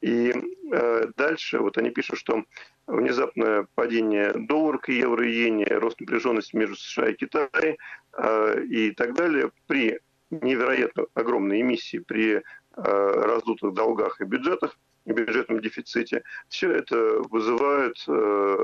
И 0.00 0.32
э, 0.72 1.06
дальше 1.16 1.58
вот 1.58 1.76
они 1.78 1.90
пишут, 1.90 2.18
что 2.18 2.44
внезапное 2.86 3.66
падение 3.74 4.32
доллара 4.32 4.78
к 4.78 4.88
евро 4.88 5.26
и 5.26 5.30
иене, 5.30 5.64
рост 5.66 6.00
напряженности 6.00 6.56
между 6.56 6.76
США 6.76 7.08
и 7.08 7.14
Китаем 7.14 7.76
э, 8.16 8.64
и 8.64 8.92
так 8.92 9.14
далее 9.14 9.50
при 9.66 10.00
невероятно 10.30 11.06
огромной 11.14 11.60
эмиссии, 11.62 11.98
при 11.98 12.36
э, 12.36 12.42
раздутых 12.76 13.74
долгах 13.74 14.20
и 14.20 14.24
бюджетах, 14.24 14.78
и 15.04 15.12
бюджетном 15.12 15.60
дефиците, 15.60 16.22
все 16.48 16.70
это 16.72 17.22
вызывает 17.30 17.96
э, 18.06 18.56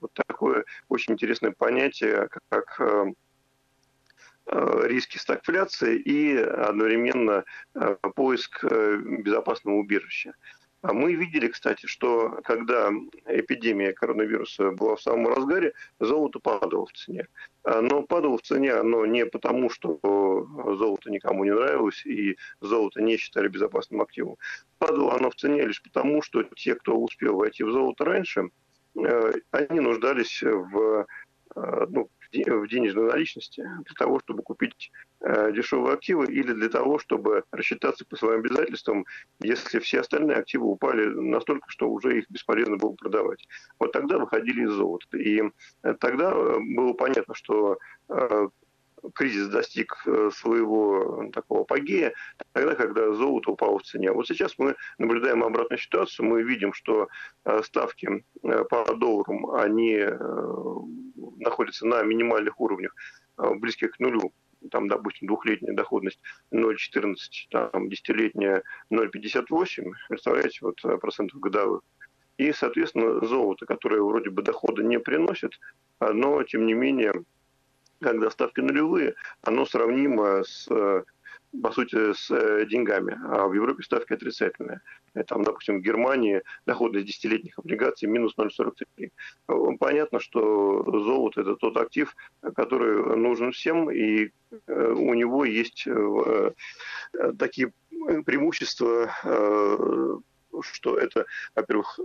вот 0.00 0.12
такое 0.12 0.64
очень 0.88 1.14
интересное 1.14 1.52
понятие, 1.52 2.28
как 2.50 2.76
э, 2.80 3.12
э 4.46 4.86
риски 4.86 5.18
стагфляции 5.18 5.98
и 5.98 6.36
одновременно 6.36 7.44
э, 7.74 7.96
поиск 8.14 8.62
э, 8.62 8.96
безопасного 9.24 9.76
убежища. 9.76 10.34
А 10.88 10.92
мы 10.92 11.14
видели, 11.14 11.48
кстати, 11.48 11.86
что 11.86 12.38
когда 12.44 12.92
эпидемия 13.26 13.92
коронавируса 13.92 14.70
была 14.70 14.94
в 14.94 15.02
самом 15.02 15.34
разгаре, 15.34 15.72
золото 15.98 16.38
падало 16.38 16.86
в 16.86 16.92
цене. 16.92 17.26
А, 17.64 17.80
но 17.80 18.02
падало 18.02 18.38
в 18.38 18.42
цене 18.42 18.72
оно 18.72 19.04
не 19.04 19.26
потому, 19.26 19.68
что 19.68 19.98
золото 20.78 21.10
никому 21.10 21.42
не 21.42 21.52
нравилось 21.52 22.06
и 22.06 22.36
золото 22.60 23.02
не 23.02 23.16
считали 23.16 23.48
безопасным 23.48 24.00
активом. 24.00 24.36
Падало 24.78 25.16
оно 25.16 25.30
в 25.30 25.34
цене 25.34 25.66
лишь 25.66 25.82
потому, 25.82 26.22
что 26.22 26.44
те, 26.44 26.76
кто 26.76 26.96
успел 26.96 27.34
войти 27.34 27.64
в 27.64 27.72
золото 27.72 28.04
раньше, 28.04 28.50
э, 28.96 29.32
они 29.50 29.80
нуждались 29.80 30.40
в 30.40 31.06
э, 31.56 31.86
ну, 31.88 32.08
в 32.32 32.68
денежной 32.68 33.10
наличности 33.10 33.62
для 33.84 33.94
того, 33.96 34.20
чтобы 34.20 34.42
купить 34.42 34.90
э, 35.20 35.52
дешевые 35.52 35.94
активы 35.94 36.26
или 36.26 36.52
для 36.52 36.68
того, 36.68 36.98
чтобы 36.98 37.44
рассчитаться 37.50 38.04
по 38.04 38.16
своим 38.16 38.40
обязательствам, 38.40 39.06
если 39.40 39.78
все 39.78 40.00
остальные 40.00 40.36
активы 40.36 40.66
упали 40.66 41.06
настолько, 41.06 41.68
что 41.68 41.88
уже 41.88 42.18
их 42.18 42.30
бесполезно 42.30 42.76
было 42.76 42.92
продавать. 42.92 43.46
Вот 43.78 43.92
тогда 43.92 44.18
выходили 44.18 44.64
из 44.64 44.70
золота. 44.70 45.16
И 45.16 45.42
э, 45.82 45.94
тогда 46.00 46.32
э, 46.32 46.58
было 46.60 46.92
понятно, 46.92 47.34
что 47.34 47.78
кризис 49.14 49.48
достиг 49.48 49.94
э, 50.06 50.30
своего 50.32 51.30
такого 51.32 51.62
апогея, 51.62 52.12
тогда, 52.52 52.74
когда 52.74 53.12
золото 53.12 53.52
упало 53.52 53.78
в 53.78 53.82
цене. 53.82 54.12
Вот 54.12 54.26
сейчас 54.26 54.54
мы 54.58 54.76
наблюдаем 54.98 55.44
обратную 55.44 55.78
ситуацию, 55.78 56.26
мы 56.26 56.42
видим, 56.42 56.72
что 56.72 57.08
э, 57.44 57.62
ставки 57.62 58.24
э, 58.42 58.64
по 58.64 58.94
долларам, 58.94 59.50
они 59.52 60.04
находятся 61.38 61.86
на 61.86 62.02
минимальных 62.02 62.60
уровнях, 62.60 62.94
близких 63.36 63.92
к 63.92 63.98
нулю 64.00 64.32
там, 64.70 64.88
допустим, 64.88 65.28
двухлетняя 65.28 65.74
доходность 65.74 66.18
0,14, 66.52 67.14
там, 67.50 67.88
десятилетняя 67.88 68.62
0,58, 68.90 69.92
представляете, 70.08 70.58
вот 70.62 70.80
процентов 71.00 71.38
годовых. 71.38 71.82
И, 72.36 72.52
соответственно, 72.52 73.24
золото, 73.24 73.64
которое 73.64 74.02
вроде 74.02 74.30
бы 74.30 74.42
дохода 74.42 74.82
не 74.82 74.98
приносит, 74.98 75.52
но, 76.00 76.42
тем 76.42 76.66
не 76.66 76.74
менее, 76.74 77.12
когда 78.00 78.30
ставки 78.30 78.60
нулевые, 78.60 79.14
оно 79.42 79.66
сравнимо 79.66 80.44
с 80.44 80.66
э, 80.70 81.04
по 81.62 81.72
сути, 81.72 82.12
с 82.12 82.30
э, 82.30 82.66
деньгами. 82.66 83.18
А 83.24 83.46
в 83.46 83.54
Европе 83.54 83.82
ставки 83.82 84.12
отрицательные. 84.12 84.80
Э, 85.14 85.24
там, 85.24 85.42
допустим, 85.42 85.78
в 85.78 85.82
Германии 85.82 86.42
доходность 86.66 87.06
десятилетних 87.06 87.58
облигаций 87.58 88.08
минус 88.08 88.34
0,43. 88.36 89.76
Понятно, 89.78 90.20
что 90.20 90.84
золото– 91.00 91.40
это 91.42 91.56
тот 91.56 91.76
актив, 91.76 92.14
который 92.54 93.16
нужен 93.16 93.52
всем, 93.52 93.90
и 93.90 94.30
у 94.66 95.14
него 95.14 95.44
есть 95.44 95.86
такие 97.38 97.72
преимущества, 98.24 99.10
что 100.62 100.98
это, 100.98 101.26
во-первых, 101.54 102.00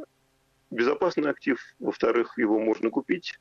безопасный 0.69 1.29
актив, 1.29 1.59
во-вторых, 1.79 2.37
его 2.37 2.59
можно 2.59 2.89
купить, 2.89 3.37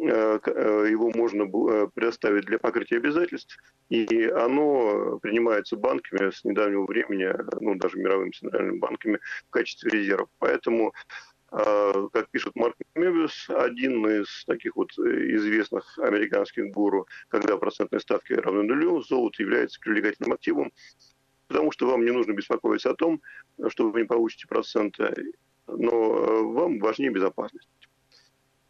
его 0.00 1.10
можно 1.14 1.42
э, 1.44 1.88
предоставить 1.94 2.46
для 2.46 2.58
покрытия 2.58 2.96
обязательств, 2.96 3.58
и 3.88 4.26
оно 4.26 5.18
принимается 5.20 5.76
банками 5.76 6.30
с 6.30 6.44
недавнего 6.44 6.86
времени, 6.86 7.32
ну, 7.60 7.74
даже 7.76 7.98
мировыми 7.98 8.30
центральными 8.30 8.78
банками 8.78 9.18
в 9.46 9.50
качестве 9.50 9.90
резерва. 9.90 10.28
Поэтому 10.38 10.92
как 11.50 12.30
пишет 12.32 12.56
Марк 12.56 12.74
Мебиус, 12.96 13.48
один 13.48 14.04
из 14.08 14.44
таких 14.44 14.74
вот 14.74 14.90
известных 14.98 15.96
американских 16.00 16.72
гуру, 16.72 17.06
когда 17.28 17.56
процентные 17.56 18.00
ставки 18.00 18.32
равны 18.32 18.64
нулю, 18.64 19.00
золото 19.02 19.40
является 19.40 19.78
привлекательным 19.78 20.32
активом, 20.32 20.72
потому 21.46 21.70
что 21.70 21.86
вам 21.86 22.04
не 22.04 22.10
нужно 22.10 22.32
беспокоиться 22.32 22.90
о 22.90 22.94
том, 22.94 23.20
что 23.68 23.88
вы 23.88 24.00
не 24.00 24.06
получите 24.06 24.48
проценты, 24.48 25.14
но 25.68 26.50
вам 26.50 26.80
важнее 26.80 27.10
безопасность. 27.10 27.68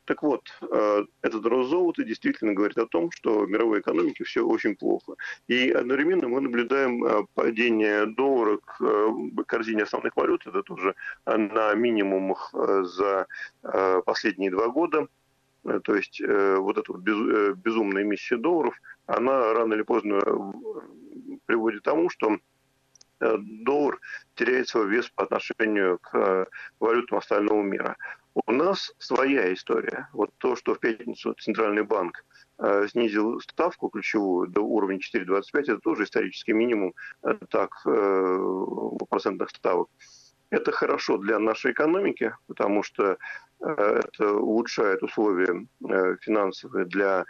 Так 0.04 0.22
вот, 0.22 0.42
э, 0.60 1.04
этот 1.22 1.46
рост 1.46 1.70
золота 1.70 2.04
действительно 2.04 2.52
говорит 2.52 2.76
о 2.78 2.86
том, 2.86 3.10
что 3.10 3.40
в 3.40 3.50
мировой 3.50 3.80
экономике 3.80 4.24
все 4.24 4.44
очень 4.44 4.76
плохо. 4.76 5.14
И 5.48 5.70
одновременно 5.70 6.28
мы 6.28 6.40
наблюдаем 6.40 7.04
э, 7.04 7.24
падение 7.34 8.06
доллара 8.06 8.58
к 8.58 8.82
э, 8.82 9.44
корзине 9.46 9.84
основных 9.84 10.14
валют. 10.16 10.46
Это 10.46 10.62
тоже 10.62 10.94
на 11.26 11.74
минимумах 11.74 12.52
за 12.82 13.26
последние 14.04 14.50
два 14.50 14.68
года. 14.68 15.08
То 15.62 15.94
есть 15.94 16.20
вот 16.20 16.78
эта 16.78 16.92
вот 16.92 17.00
безумная 17.00 18.02
эмиссия 18.02 18.36
долларов, 18.36 18.74
она 19.06 19.54
рано 19.54 19.74
или 19.74 19.82
поздно 19.82 20.20
приводит 21.46 21.80
к 21.80 21.84
тому, 21.84 22.10
что 22.10 22.38
доллар 23.20 23.98
теряет 24.34 24.68
свой 24.68 24.88
вес 24.88 25.08
по 25.08 25.24
отношению 25.24 25.98
к 25.98 26.46
валютам 26.78 27.18
остального 27.18 27.62
мира. 27.62 27.96
У 28.34 28.52
нас 28.52 28.92
своя 28.98 29.52
история. 29.54 30.08
Вот 30.12 30.30
то, 30.38 30.56
что 30.56 30.74
в 30.74 30.80
пятницу 30.80 31.34
Центральный 31.34 31.84
банк 31.84 32.24
э, 32.58 32.88
снизил 32.88 33.40
ставку 33.40 33.88
ключевую 33.88 34.48
до 34.48 34.60
уровня 34.62 34.98
4,25, 34.98 35.60
это 35.60 35.78
тоже 35.78 36.02
исторический 36.02 36.52
минимум 36.52 36.94
э, 37.22 37.34
так 37.48 37.70
э, 37.86 38.38
процентных 39.08 39.50
ставок. 39.50 39.88
Это 40.50 40.72
хорошо 40.72 41.16
для 41.18 41.38
нашей 41.38 41.72
экономики, 41.72 42.34
потому 42.46 42.82
что 42.82 43.16
это 43.60 44.34
улучшает 44.34 45.02
условия 45.02 45.66
финансовые 46.20 46.84
для 46.84 47.24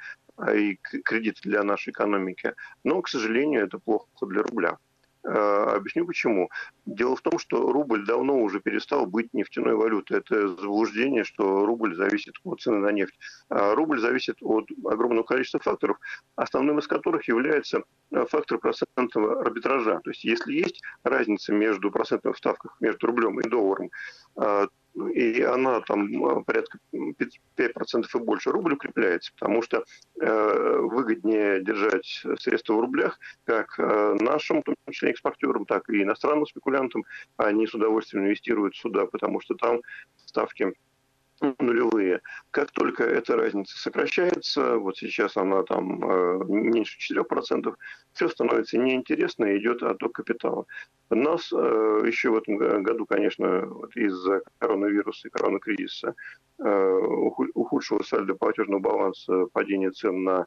и 0.53 0.77
кредит 0.77 1.39
для 1.43 1.63
нашей 1.63 1.91
экономики. 1.91 2.55
Но, 2.83 3.01
к 3.01 3.09
сожалению, 3.09 3.65
это 3.65 3.79
плохо 3.79 4.09
для 4.27 4.43
рубля. 4.43 4.79
Э, 5.25 5.77
объясню 5.77 6.07
почему. 6.07 6.51
Дело 6.85 7.17
в 7.17 7.23
том, 7.23 7.39
что 7.39 7.73
рубль 7.73 8.05
давно 8.05 8.39
уже 8.41 8.61
перестал 8.61 9.07
быть 9.07 9.33
нефтяной 9.33 9.75
валютой. 9.75 10.19
Это 10.19 10.49
заблуждение, 10.49 11.25
что 11.25 11.65
рубль 11.65 11.97
зависит 11.97 12.35
от 12.45 12.61
цены 12.61 12.79
на 12.79 12.93
нефть. 12.93 13.19
А 13.49 13.75
рубль 13.75 14.01
зависит 14.01 14.37
от 14.43 14.69
огромного 14.85 15.25
количества 15.25 15.61
факторов, 15.61 15.99
основным 16.37 16.79
из 16.79 16.87
которых 16.87 17.27
является 17.27 17.85
э, 18.11 18.27
фактор 18.29 18.59
процентного 18.59 19.41
арбитража. 19.41 20.01
То 20.05 20.11
есть 20.11 20.25
если 20.25 20.53
есть 20.53 20.83
разница 21.05 21.53
между 21.53 21.91
процентными 21.91 22.35
ставках 22.35 22.77
между 22.81 23.07
рублем 23.07 23.41
и 23.41 23.49
долларом, 23.49 23.91
э, 24.97 25.11
и 25.13 25.43
она 25.43 25.81
там 25.81 26.07
э, 26.25 26.45
порядка 26.45 26.79
5% 26.93 28.05
и 28.15 28.19
больше, 28.19 28.51
рубль 28.51 28.75
укрепляется, 28.75 29.33
потому 29.39 29.63
что 29.63 29.85
э, 30.21 30.79
выгоднее 30.81 31.63
держать 31.63 32.23
средства 32.39 32.75
в 32.75 32.81
рублях 32.81 33.19
как 33.45 33.79
э, 33.79 34.17
нашим, 34.21 34.61
в 34.61 34.65
том 34.65 34.75
числе 34.91 35.11
экспортерам, 35.11 35.65
так 35.67 35.89
и 35.91 36.03
иностранным 36.03 36.47
спекулянтам. 36.47 37.05
Они 37.37 37.67
с 37.67 37.75
удовольствием 37.75 38.25
инвестируют 38.25 38.77
сюда, 38.77 39.07
потому 39.07 39.41
что 39.41 39.55
там 39.55 39.81
ставки 40.17 40.75
нулевые. 41.41 42.21
Как 42.51 42.71
только 42.71 43.05
эта 43.05 43.37
разница 43.37 43.79
сокращается, 43.79 44.77
вот 44.77 44.97
сейчас 44.97 45.37
она 45.37 45.63
там 45.63 46.03
э, 46.03 46.45
меньше 46.49 46.99
4%, 47.15 47.75
все 48.13 48.29
становится 48.29 48.79
неинтересно 48.79 49.47
и 49.47 49.59
идет 49.59 49.83
отток 49.83 50.13
капитала. 50.13 50.67
Нас 51.11 51.53
э, 51.53 52.03
еще 52.07 52.31
в 52.31 52.37
этом 52.37 52.57
году, 52.57 53.07
конечно, 53.07 53.67
вот 53.67 53.95
из-за 53.97 54.43
коронавируса 54.59 55.29
и 55.29 55.31
коронакризиса 55.31 56.15
э, 56.59 56.99
ухудшилось 57.55 58.09
сальдо 58.09 58.35
платежного 58.35 58.81
баланса, 58.81 59.47
падение 59.53 59.91
цен 59.91 60.25
на 60.25 60.47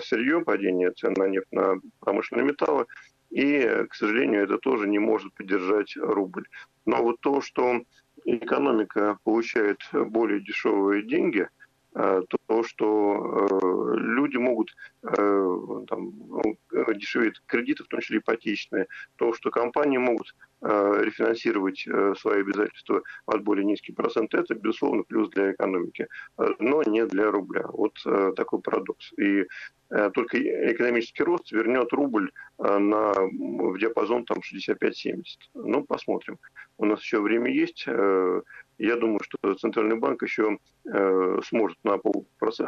сырье, 0.00 0.40
падение 0.40 0.90
цен 0.92 1.14
на 1.16 1.28
нефть, 1.28 1.52
на 1.52 1.80
промышленные 2.00 2.46
металлы. 2.46 2.86
И, 3.30 3.84
к 3.90 3.94
сожалению, 3.94 4.44
это 4.44 4.58
тоже 4.58 4.88
не 4.88 4.98
может 4.98 5.34
поддержать 5.34 5.96
рубль. 5.96 6.46
Но 6.84 7.02
вот 7.02 7.20
то, 7.20 7.40
что 7.40 7.80
экономика 8.26 9.18
получает 9.24 9.78
более 9.92 10.40
дешевые 10.40 11.02
деньги, 11.02 11.48
то, 11.96 12.62
что 12.62 13.94
люди 13.96 14.36
могут 14.36 14.74
там, 15.02 16.12
ну, 16.28 16.58
дешеветь 16.94 17.40
кредиты, 17.46 17.84
в 17.84 17.88
том 17.88 18.00
числе 18.00 18.18
ипотечные, 18.18 18.86
то, 19.16 19.32
что 19.32 19.50
компании 19.50 19.98
могут 19.98 20.34
рефинансировать 20.60 21.86
свои 22.18 22.40
обязательства 22.40 23.02
от 23.26 23.42
более 23.42 23.64
низких 23.64 23.94
процентов, 23.94 24.40
это, 24.40 24.54
безусловно, 24.54 25.04
плюс 25.04 25.30
для 25.30 25.52
экономики, 25.52 26.08
но 26.58 26.82
не 26.82 27.06
для 27.06 27.30
рубля. 27.30 27.64
Вот 27.68 27.94
такой 28.36 28.60
парадокс. 28.60 29.12
И 29.18 29.46
только 29.88 30.38
экономический 30.72 31.22
рост 31.22 31.52
вернет 31.52 31.92
рубль 31.92 32.30
на, 32.58 33.12
в 33.12 33.78
диапазон 33.78 34.24
там, 34.24 34.38
65-70. 34.38 35.22
Ну, 35.54 35.84
посмотрим. 35.84 36.38
У 36.78 36.84
нас 36.84 37.00
еще 37.00 37.20
время 37.20 37.50
есть. 37.50 37.86
Я 38.78 38.96
думаю, 38.96 39.20
что 39.22 39.54
Центральный 39.54 39.98
банк 39.98 40.22
еще 40.22 40.58
э, 40.84 41.40
сможет 41.44 41.78
на, 41.82 41.98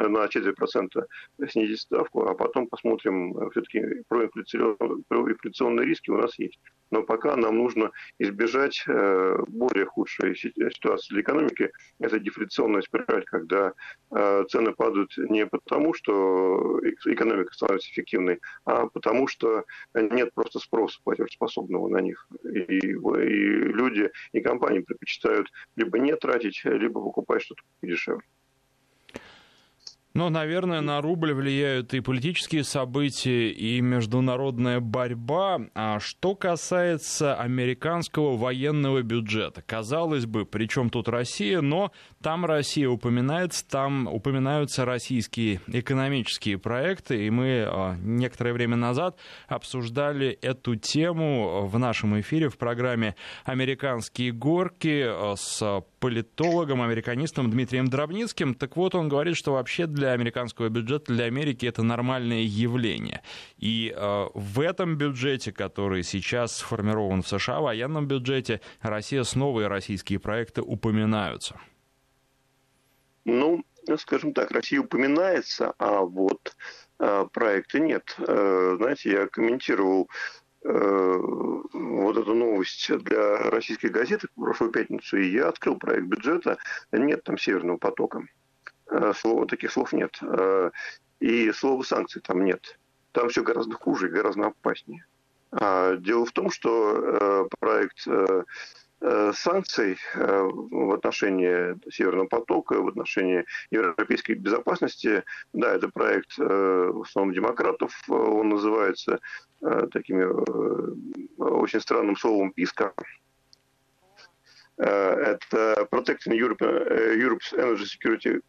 на 0.09 0.27
четверть 0.27 0.55
процента 0.55 1.05
снизить 1.49 1.81
ставку, 1.81 2.23
а 2.27 2.33
потом 2.33 2.67
посмотрим, 2.67 3.37
э, 3.37 3.49
все-таки 3.51 4.03
проинфляционные 4.07 5.85
риски 5.85 6.09
у 6.09 6.17
нас 6.17 6.37
есть. 6.39 6.59
Но 6.91 7.03
пока 7.03 7.35
нам 7.35 7.57
нужно 7.57 7.91
избежать 8.17 8.83
э, 8.87 9.37
более 9.47 9.85
худшей 9.85 10.35
ситуации 10.35 11.13
для 11.13 11.21
экономики. 11.21 11.71
Это 11.99 12.19
дефляционная 12.19 12.81
спираль, 12.81 13.23
когда 13.25 13.73
э, 14.11 14.43
цены 14.49 14.73
падают 14.73 15.11
не 15.17 15.45
потому, 15.45 15.93
что 15.93 16.79
экономика 17.05 17.53
становится 17.53 17.89
эффективной, 17.91 18.39
а 18.65 18.87
потому 18.87 19.27
что 19.27 19.65
нет 19.93 20.33
просто 20.33 20.59
спроса 20.59 20.99
платежеспособного 21.03 21.87
на 21.89 22.01
них. 22.01 22.27
И, 22.43 22.77
и 22.77 22.93
люди, 22.93 24.09
и 24.31 24.41
компании 24.41 24.79
предпочитают 24.79 25.47
либо 25.75 25.99
не 25.99 26.15
тратить, 26.15 26.61
либо 26.63 27.01
покупать 27.01 27.43
что-то 27.43 27.61
дешевле. 27.81 28.23
Ну, 30.15 30.29
наверное, 30.29 30.81
на 30.81 31.01
рубль 31.01 31.33
влияют 31.33 31.93
и 31.93 31.99
политические 31.99 32.63
события, 32.63 33.51
и 33.51 33.79
международная 33.79 34.79
борьба. 34.79 35.61
А 35.75 35.99
что 35.99 36.33
касается 36.33 37.35
американского 37.35 38.35
военного 38.35 39.03
бюджета, 39.03 39.61
казалось 39.61 40.25
бы, 40.25 40.47
при 40.47 40.67
чем 40.67 40.89
тут 40.89 41.09
Россия, 41.09 41.61
но 41.61 41.91
там 42.23 42.45
Россия 42.45 42.89
упоминается, 42.89 43.67
там 43.67 44.07
упоминаются 44.07 44.83
российские 44.83 45.61
экономические 45.67 46.57
проекты, 46.57 47.27
и 47.27 47.29
мы 47.29 47.65
а, 47.67 47.95
некоторое 48.01 48.53
время 48.53 48.77
назад 48.77 49.15
обсуждали 49.47 50.29
эту 50.41 50.75
тему 50.75 51.67
в 51.67 51.77
нашем 51.77 52.19
эфире 52.19 52.49
в 52.49 52.57
программе 52.57 53.15
«Американские 53.45 54.31
горки» 54.31 55.07
с 55.35 55.83
политологом, 55.99 56.81
американистом 56.81 57.51
Дмитрием 57.51 57.87
Дробницким. 57.87 58.55
Так 58.55 58.75
вот, 58.75 58.95
он 58.95 59.09
говорит, 59.09 59.35
что 59.35 59.53
вообще 59.53 59.85
для 59.85 60.08
американского 60.13 60.69
бюджета, 60.69 61.13
для 61.13 61.25
Америки 61.25 61.65
это 61.65 61.83
нормальное 61.83 62.41
явление. 62.41 63.21
И 63.57 63.93
э, 63.95 64.27
в 64.33 64.59
этом 64.59 64.95
бюджете, 64.97 65.51
который 65.51 66.03
сейчас 66.03 66.57
сформирован 66.57 67.21
в 67.21 67.27
США, 67.27 67.59
в 67.59 67.63
военном 67.63 68.07
бюджете, 68.07 68.61
Россия 68.81 69.23
снова 69.23 69.61
и 69.61 69.65
российские 69.65 70.19
проекты 70.19 70.61
упоминаются. 70.61 71.59
Ну, 73.25 73.63
скажем 73.97 74.33
так, 74.33 74.51
Россия 74.51 74.81
упоминается, 74.81 75.73
а 75.77 76.01
вот 76.01 76.55
э, 76.99 77.25
проекта 77.31 77.79
нет. 77.79 78.15
Э, 78.19 78.75
знаете, 78.77 79.11
я 79.11 79.27
комментировал 79.27 80.09
Э, 80.61 81.17
вот 81.73 82.17
эту 82.17 82.33
новость 82.33 82.91
для 83.03 83.49
российской 83.49 83.87
газеты 83.87 84.27
прошлую 84.35 84.71
пятницу, 84.71 85.17
и 85.17 85.31
я 85.31 85.47
открыл 85.47 85.77
проект 85.77 86.07
бюджета. 86.07 86.57
Нет 86.91 87.23
там 87.23 87.37
Северного 87.37 87.77
потока. 87.77 88.27
Э, 88.89 89.13
слова, 89.15 89.45
таких 89.45 89.71
слов 89.71 89.93
нет. 89.93 90.17
Э, 90.21 90.71
и 91.19 91.51
слова 91.51 91.83
санкций 91.83 92.21
там 92.21 92.45
нет. 92.45 92.79
Там 93.11 93.29
все 93.29 93.43
гораздо 93.43 93.75
хуже 93.75 94.09
гораздо 94.09 94.47
опаснее. 94.47 95.05
А, 95.51 95.95
дело 95.95 96.25
в 96.25 96.31
том, 96.31 96.51
что 96.51 97.47
проект 97.59 98.07
Э, 99.01 99.31
санкций 99.33 99.97
э, 100.13 100.49
в 100.51 100.91
отношении 100.91 101.77
Северного 101.89 102.27
потока, 102.27 102.81
в 102.81 102.89
отношении 102.89 103.45
европейской 103.71 104.33
безопасности. 104.33 105.23
Да, 105.53 105.73
это 105.73 105.87
проект 105.87 106.37
в 106.37 107.01
основном 107.03 107.33
демократов. 107.33 107.93
Он 108.09 108.49
называется 108.49 109.19
такими 109.61 110.25
очень 111.37 111.81
странным 111.81 112.15
словом 112.17 112.51
«писка». 112.51 112.93
Это 114.77 115.87
Protecting 115.91 116.37
Europe, 116.37 116.61
Europe's 116.61 117.53
Energy 117.53 117.83
Security 117.83 118.41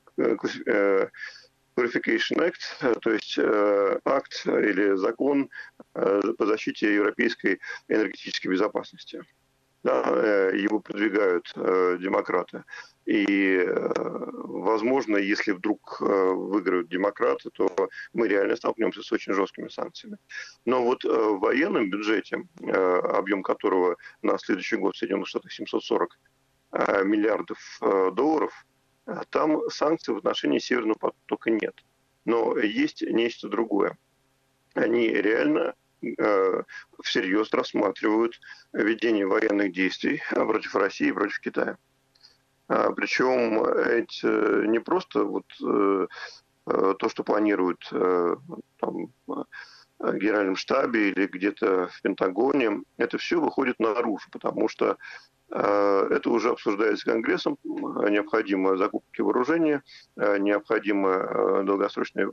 Purification 1.76 2.38
Act, 2.38 3.00
то 3.00 3.12
есть 3.12 3.38
акт 4.04 4.46
или 4.46 4.96
закон 4.96 5.48
по 5.92 6.46
защите 6.46 6.94
европейской 6.94 7.60
энергетической 7.88 8.48
безопасности 8.48 9.24
да, 9.82 10.02
э, 10.06 10.56
его 10.56 10.80
продвигают 10.80 11.50
э, 11.56 11.96
демократы. 12.00 12.64
И, 13.06 13.64
э, 13.66 13.92
возможно, 13.94 15.16
если 15.16 15.52
вдруг 15.52 16.00
выиграют 16.00 16.88
демократы, 16.88 17.50
то 17.50 17.68
мы 18.12 18.28
реально 18.28 18.56
столкнемся 18.56 19.02
с 19.02 19.10
очень 19.12 19.32
жесткими 19.32 19.68
санкциями. 19.68 20.18
Но 20.64 20.84
вот 20.84 21.04
в 21.04 21.38
военном 21.38 21.90
бюджете, 21.90 22.42
объем 22.62 23.42
которого 23.42 23.96
на 24.22 24.38
следующий 24.38 24.76
год 24.76 24.94
в 24.94 24.98
Соединенных 24.98 25.28
Штатах 25.28 25.52
740 25.52 26.18
миллиардов 27.04 27.58
долларов, 28.14 28.52
там 29.30 29.60
санкций 29.70 30.14
в 30.14 30.18
отношении 30.18 30.58
Северного 30.58 30.98
потока 30.98 31.50
нет. 31.50 31.74
Но 32.24 32.58
есть 32.58 33.02
нечто 33.02 33.48
другое. 33.48 33.98
Они 34.74 35.08
реально 35.08 35.74
Э, 36.02 36.62
всерьез 37.02 37.52
рассматривают 37.52 38.40
ведение 38.72 39.26
военных 39.26 39.72
действий 39.72 40.22
против 40.30 40.74
России 40.74 41.08
и 41.08 41.12
против 41.12 41.40
Китая. 41.40 41.76
А, 42.68 42.90
Причем 42.92 43.62
это 43.62 44.66
не 44.66 44.78
просто 44.78 45.24
вот 45.24 45.44
э, 45.62 46.06
э, 46.66 46.94
то, 46.98 47.08
что 47.08 47.22
планируют 47.22 47.86
там, 47.90 49.12
в 49.26 49.46
Генеральном 50.00 50.56
штабе 50.56 51.10
или 51.10 51.26
где-то 51.26 51.88
в 51.88 52.00
Пентагоне, 52.00 52.82
это 52.96 53.18
все 53.18 53.38
выходит 53.38 53.78
наружу, 53.78 54.26
потому 54.32 54.68
что 54.68 54.96
это 55.50 56.30
уже 56.30 56.50
обсуждается 56.50 57.10
Конгрессом, 57.10 57.58
необходимы 57.64 58.76
закупки 58.76 59.20
вооружения, 59.20 59.82
необходимы 60.16 61.64
долгосрочные 61.64 62.30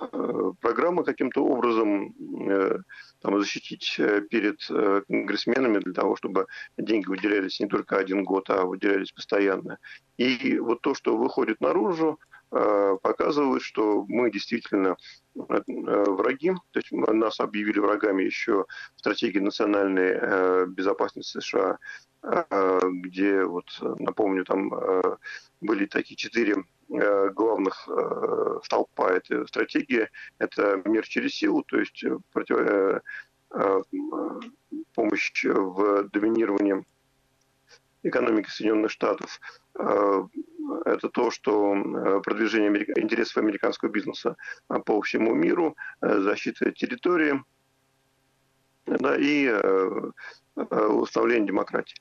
Э, 0.00 0.52
программа 0.60 1.02
каким-то 1.02 1.44
образом 1.44 2.14
э, 2.50 2.78
там, 3.20 3.40
защитить 3.40 3.96
э, 3.98 4.20
перед 4.20 4.60
конгрессменами 5.08 5.78
для 5.78 5.92
того, 5.92 6.14
чтобы 6.16 6.46
деньги 6.76 7.06
выделялись 7.06 7.58
не 7.58 7.66
только 7.66 7.96
один 7.96 8.24
год, 8.24 8.48
а 8.50 8.64
выделялись 8.64 9.12
постоянно. 9.12 9.78
И 10.16 10.58
вот 10.58 10.82
то, 10.82 10.94
что 10.94 11.16
выходит 11.16 11.60
наружу, 11.60 12.20
показывает, 12.50 13.62
что 13.62 14.04
мы 14.08 14.30
действительно 14.30 14.96
враги, 15.34 16.52
то 16.70 16.78
есть 16.80 16.90
нас 16.92 17.40
объявили 17.40 17.78
врагами 17.78 18.22
еще 18.22 18.64
в 18.96 19.00
стратегии 19.00 19.38
национальной 19.38 20.66
безопасности 20.66 21.38
США, 21.40 21.78
где, 22.22 23.44
вот 23.44 23.66
напомню, 23.80 24.44
там 24.44 24.72
были 25.60 25.86
такие 25.86 26.16
четыре 26.16 26.64
Э, 26.90 27.28
главных 27.34 27.86
э, 27.86 28.60
столпа 28.64 29.10
этой 29.10 29.46
стратегии– 29.46 30.08
это 30.38 30.80
мир 30.86 31.06
через 31.06 31.34
силу, 31.34 31.62
то 31.62 31.78
есть 31.78 32.02
э, 32.02 32.16
против, 32.32 33.02
помощь 34.94 35.44
в 35.44 36.08
доминировании 36.10 36.84
экономики 38.02 38.48
Соединенных 38.50 38.90
Штатов. 38.90 39.40
Это 39.78 41.08
то, 41.08 41.30
что 41.30 42.20
продвижение 42.24 42.84
интересов 43.00 43.38
американского 43.38 43.88
бизнеса 43.88 44.36
по 44.84 45.00
всему 45.00 45.34
миру, 45.34 45.76
защита 46.00 46.72
территории 46.72 47.42
да, 48.86 49.16
и 49.16 49.48
установление 50.56 51.48
демократии. 51.48 51.96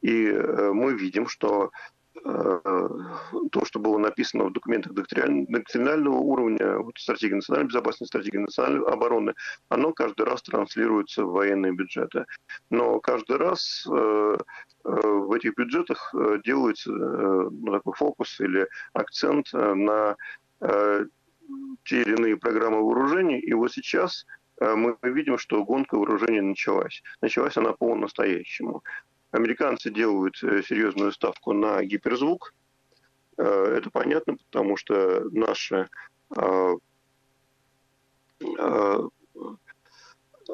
И 0.00 0.30
мы 0.30 0.94
видим, 0.94 1.28
что 1.28 1.70
Э, 1.70 1.97
то, 2.22 3.64
что 3.64 3.78
было 3.78 3.98
написано 3.98 4.44
в 4.44 4.52
документах 4.52 4.92
доктринального 4.92 6.16
уровня, 6.16 6.78
вот 6.78 6.98
стратегия 6.98 7.36
национальной 7.36 7.68
безопасности, 7.68 8.10
стратегия 8.10 8.40
национальной 8.40 8.86
обороны, 8.86 9.34
оно 9.68 9.92
каждый 9.92 10.26
раз 10.26 10.42
транслируется 10.42 11.24
в 11.24 11.32
военные 11.32 11.72
бюджеты. 11.72 12.26
Но 12.70 13.00
каждый 13.00 13.36
раз 13.36 13.86
э, 13.90 14.36
э, 14.84 14.90
в 14.90 15.32
этих 15.32 15.54
бюджетах 15.56 16.14
делается 16.44 16.90
ну, 16.90 17.72
такой 17.72 17.94
фокус 17.94 18.40
или 18.40 18.68
акцент 18.92 19.52
на 19.52 20.16
те 20.60 22.02
или 22.02 22.16
иные 22.16 22.36
программы 22.36 22.82
вооружений. 22.82 23.38
И 23.38 23.54
вот 23.54 23.72
сейчас 23.72 24.26
мы 24.60 24.96
видим, 25.02 25.38
что 25.38 25.64
гонка 25.64 25.96
вооружений 25.96 26.40
началась. 26.40 27.02
Началась 27.20 27.56
она 27.56 27.72
по-настоящему. 27.72 28.82
Американцы 29.30 29.90
делают 29.90 30.42
э, 30.42 30.62
серьезную 30.62 31.12
ставку 31.12 31.52
на 31.52 31.82
гиперзвук. 31.82 32.54
Это 33.36 33.88
понятно, 33.92 34.36
потому 34.36 34.76
что 34.76 35.28
наши 35.30 35.88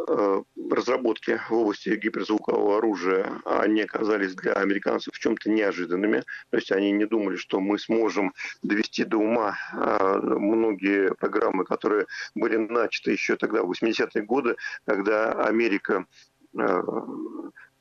Э, 0.09 0.43
разработки 0.71 1.41
в 1.49 1.53
области 1.53 1.91
гиперзвукового 1.91 2.79
оружия, 2.79 3.41
они 3.45 3.83
оказались 3.83 4.35
для 4.35 4.53
американцев 4.55 5.15
в 5.15 5.19
чем-то 5.21 5.49
неожиданными. 5.51 6.25
То 6.51 6.57
есть 6.57 6.73
они 6.73 6.91
не 6.91 7.05
думали, 7.05 7.37
что 7.37 7.61
мы 7.61 7.79
сможем 7.79 8.35
довести 8.63 9.05
до 9.05 9.19
ума 9.19 9.57
э, 9.73 10.19
многие 10.21 11.15
программы, 11.15 11.65
которые 11.65 12.07
были 12.35 12.57
начаты 12.57 13.13
еще 13.13 13.37
тогда, 13.37 13.63
в 13.63 13.71
80-е 13.71 14.23
годы, 14.23 14.57
когда 14.85 15.33
Америка 15.33 16.07
э, 16.59 16.83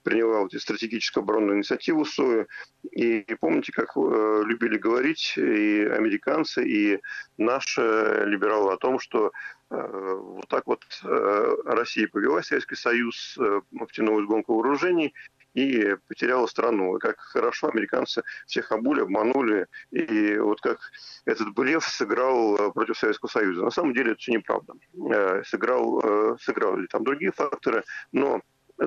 приняла 0.03 0.41
вот 0.41 0.53
стратегическую 0.53 1.23
оборонную 1.23 1.57
инициативу 1.57 2.05
СОИ. 2.05 2.45
И 2.91 3.25
помните, 3.39 3.71
как 3.71 3.95
э, 3.95 4.43
любили 4.45 4.77
говорить 4.77 5.33
и 5.37 5.85
американцы, 5.85 6.65
и 6.65 7.01
наши 7.37 8.23
либералы 8.25 8.73
о 8.73 8.77
том, 8.77 8.99
что 8.99 9.31
э, 9.69 10.15
вот 10.19 10.47
так 10.49 10.67
вот 10.67 10.83
э, 11.03 11.55
Россия 11.65 12.07
повела 12.07 12.43
Советский 12.43 12.75
Союз 12.75 13.37
э, 13.39 13.61
в 13.71 13.87
тянулась 13.91 14.25
гонку 14.25 14.55
вооружений 14.55 15.13
и 15.53 15.95
потеряла 16.07 16.47
страну. 16.47 16.97
И 16.97 16.99
как 16.99 17.19
хорошо 17.19 17.69
американцы 17.69 18.23
всех 18.47 18.71
обули, 18.71 19.01
обманули, 19.01 19.67
и 19.91 20.37
вот 20.37 20.61
как 20.61 20.79
этот 21.25 21.53
блеф 21.53 21.85
сыграл 21.85 22.55
э, 22.55 22.71
против 22.71 22.97
Советского 22.97 23.29
Союза. 23.29 23.63
На 23.63 23.71
самом 23.71 23.93
деле 23.93 24.11
это 24.11 24.19
все 24.19 24.33
неправда. 24.33 24.73
Э, 25.13 25.43
сыграл, 25.45 26.01
э, 26.03 26.37
сыграли 26.41 26.87
там 26.87 27.03
другие 27.03 27.31
факторы, 27.31 27.83
но 28.11 28.41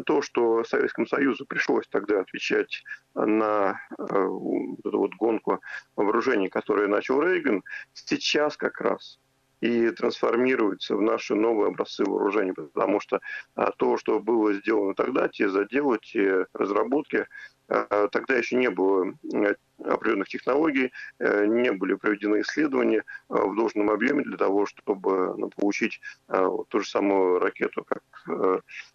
то, 0.04 0.22
что 0.22 0.64
Советскому 0.64 1.06
Союзу 1.06 1.46
пришлось 1.46 1.86
тогда 1.88 2.20
отвечать 2.20 2.82
на 3.14 3.80
э, 3.98 4.02
эту 4.04 4.98
вот 4.98 5.14
гонку 5.14 5.60
вооружений, 5.94 6.48
которую 6.48 6.88
начал 6.88 7.22
Рейган, 7.22 7.62
сейчас 7.94 8.56
как 8.56 8.80
раз 8.80 9.18
и 9.60 9.90
трансформируется 9.90 10.96
в 10.96 11.02
наши 11.02 11.34
новые 11.34 11.68
образцы 11.68 12.04
вооружений, 12.04 12.52
потому 12.52 13.00
что 13.00 13.20
а, 13.54 13.70
то, 13.72 13.96
что 13.96 14.20
было 14.20 14.52
сделано 14.52 14.94
тогда, 14.94 15.28
те 15.28 15.48
заделы, 15.48 15.98
те 16.02 16.46
разработки, 16.52 17.26
а, 17.68 18.08
тогда 18.08 18.36
еще 18.36 18.56
не 18.56 18.70
было 18.70 19.14
э, 19.34 19.54
определенных 19.82 20.28
технологий, 20.28 20.92
э, 21.18 21.46
не 21.46 21.72
были 21.72 21.94
проведены 21.94 22.42
исследования 22.42 23.04
в 23.28 23.56
должном 23.56 23.90
объеме 23.90 24.24
для 24.24 24.36
того, 24.36 24.66
чтобы 24.66 25.36
ну, 25.36 25.50
получить 25.50 26.00
ту 26.28 26.80
же 26.80 26.88
самую 26.88 27.38
ракету, 27.38 27.84
как, 27.84 28.02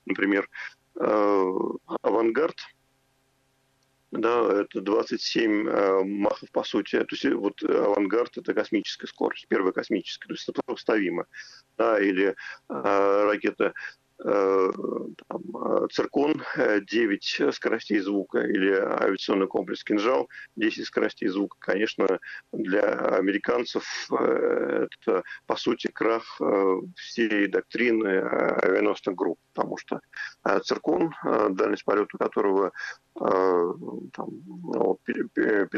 например, 0.06 0.47
Э, 0.47 0.81
авангард, 0.95 2.58
да, 4.12 4.62
это 4.62 4.82
27 4.82 5.69
э, 5.69 6.04
махов 6.04 6.51
по 6.51 6.63
сути. 6.63 6.99
То 6.99 7.08
есть 7.12 7.25
вот 7.25 7.63
авангард 7.63 8.38
это 8.38 8.54
космическая 8.54 9.08
скорость, 9.08 9.47
первая 9.47 9.71
космическая, 9.71 10.27
то 10.27 10.34
есть 10.34 10.43
сопоставимо. 10.43 11.25
Да, 11.77 11.99
или 11.99 12.27
э, 12.27 12.34
ракета 12.67 13.67
Э, 13.67 13.73
там, 14.23 15.41
э, 15.55 15.88
циркон 15.91 16.43
9 16.55 17.38
э, 17.39 17.51
скоростей 17.51 17.99
звука 17.99 18.39
или 18.39 18.71
авиационный 18.71 19.47
комплекс 19.47 19.84
«Кинжал» 19.84 20.29
10 20.55 20.86
скоростей 20.86 21.27
звука. 21.27 21.57
Конечно, 21.60 22.19
для 22.51 22.84
американцев 22.91 23.84
это, 24.12 25.23
по 25.47 25.55
сути, 25.55 25.88
крах 25.88 26.39
всей 26.95 27.47
доктрины 27.47 28.19
авианосных 28.19 29.15
групп, 29.15 29.39
потому 29.53 29.77
что 29.77 30.01
циркон, 30.63 31.13
дальность 31.49 31.86
полета 31.86 32.17
которого 32.17 32.71
там, 33.13 34.30
500-600 35.08 35.69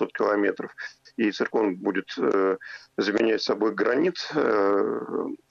ну, 0.00 0.06
километров, 0.08 0.74
и 1.16 1.30
циркон 1.30 1.76
будет 1.76 2.16
заменять 2.96 3.42
собой 3.42 3.74
гранит, 3.74 4.16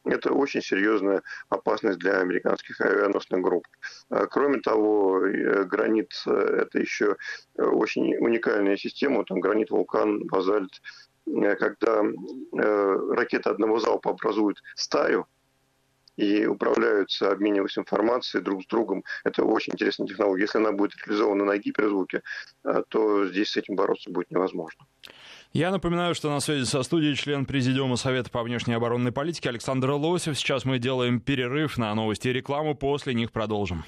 это 0.05 0.33
очень 0.33 0.61
серьезная 0.61 1.21
опасность 1.49 1.99
для 1.99 2.19
американских 2.19 2.79
авианосных 2.81 3.41
групп. 3.41 3.65
Кроме 4.09 4.59
того, 4.59 5.25
э, 5.25 5.63
гранит 5.65 6.11
э,– 6.25 6.31
это 6.61 6.79
еще 6.79 7.15
э, 7.57 7.63
очень 7.63 8.15
уникальная 8.17 8.77
система. 8.77 9.25
Там 9.25 9.39
гранит, 9.39 9.69
вулкан, 9.71 10.25
базальт. 10.27 10.81
Когда 11.59 12.03
ракеты 12.53 13.51
одного 13.51 13.77
залпа 13.77 14.09
образуют 14.09 14.63
стаю, 14.75 15.27
и 16.19 16.45
управляются, 16.45 17.31
обмениваются 17.31 17.79
информацией 17.79 18.43
друг 18.43 18.63
с 18.63 18.67
другом. 18.67 19.03
Это 19.23 19.43
очень 19.43 19.73
интересная 19.73 20.07
технология. 20.07 20.43
Если 20.43 20.57
она 20.57 20.73
будет 20.73 20.91
реализована 21.05 21.45
на 21.45 21.57
гиперзвуке, 21.57 22.21
то 22.89 23.25
здесь 23.27 23.51
с 23.51 23.57
этим 23.57 23.75
бороться 23.75 24.09
будет 24.09 24.29
невозможно. 24.29 24.85
Я 25.53 25.71
напоминаю, 25.71 26.13
что 26.15 26.29
на 26.29 26.41
связи 26.41 26.65
со 26.65 26.83
студией 26.83 27.15
член 27.15 27.45
Президиума 27.45 27.95
Совета 27.95 28.29
по 28.29 28.43
внешней 28.43 28.73
оборонной 28.73 29.13
политике 29.13 29.49
Александр 29.49 29.91
Лосев. 29.91 30.37
Сейчас 30.37 30.65
мы 30.65 30.77
делаем 30.77 31.21
перерыв 31.21 31.77
на 31.77 31.95
новости 31.95 32.27
и 32.27 32.33
рекламу, 32.33 32.75
после 32.75 33.13
них 33.13 33.31
продолжим. 33.31 33.85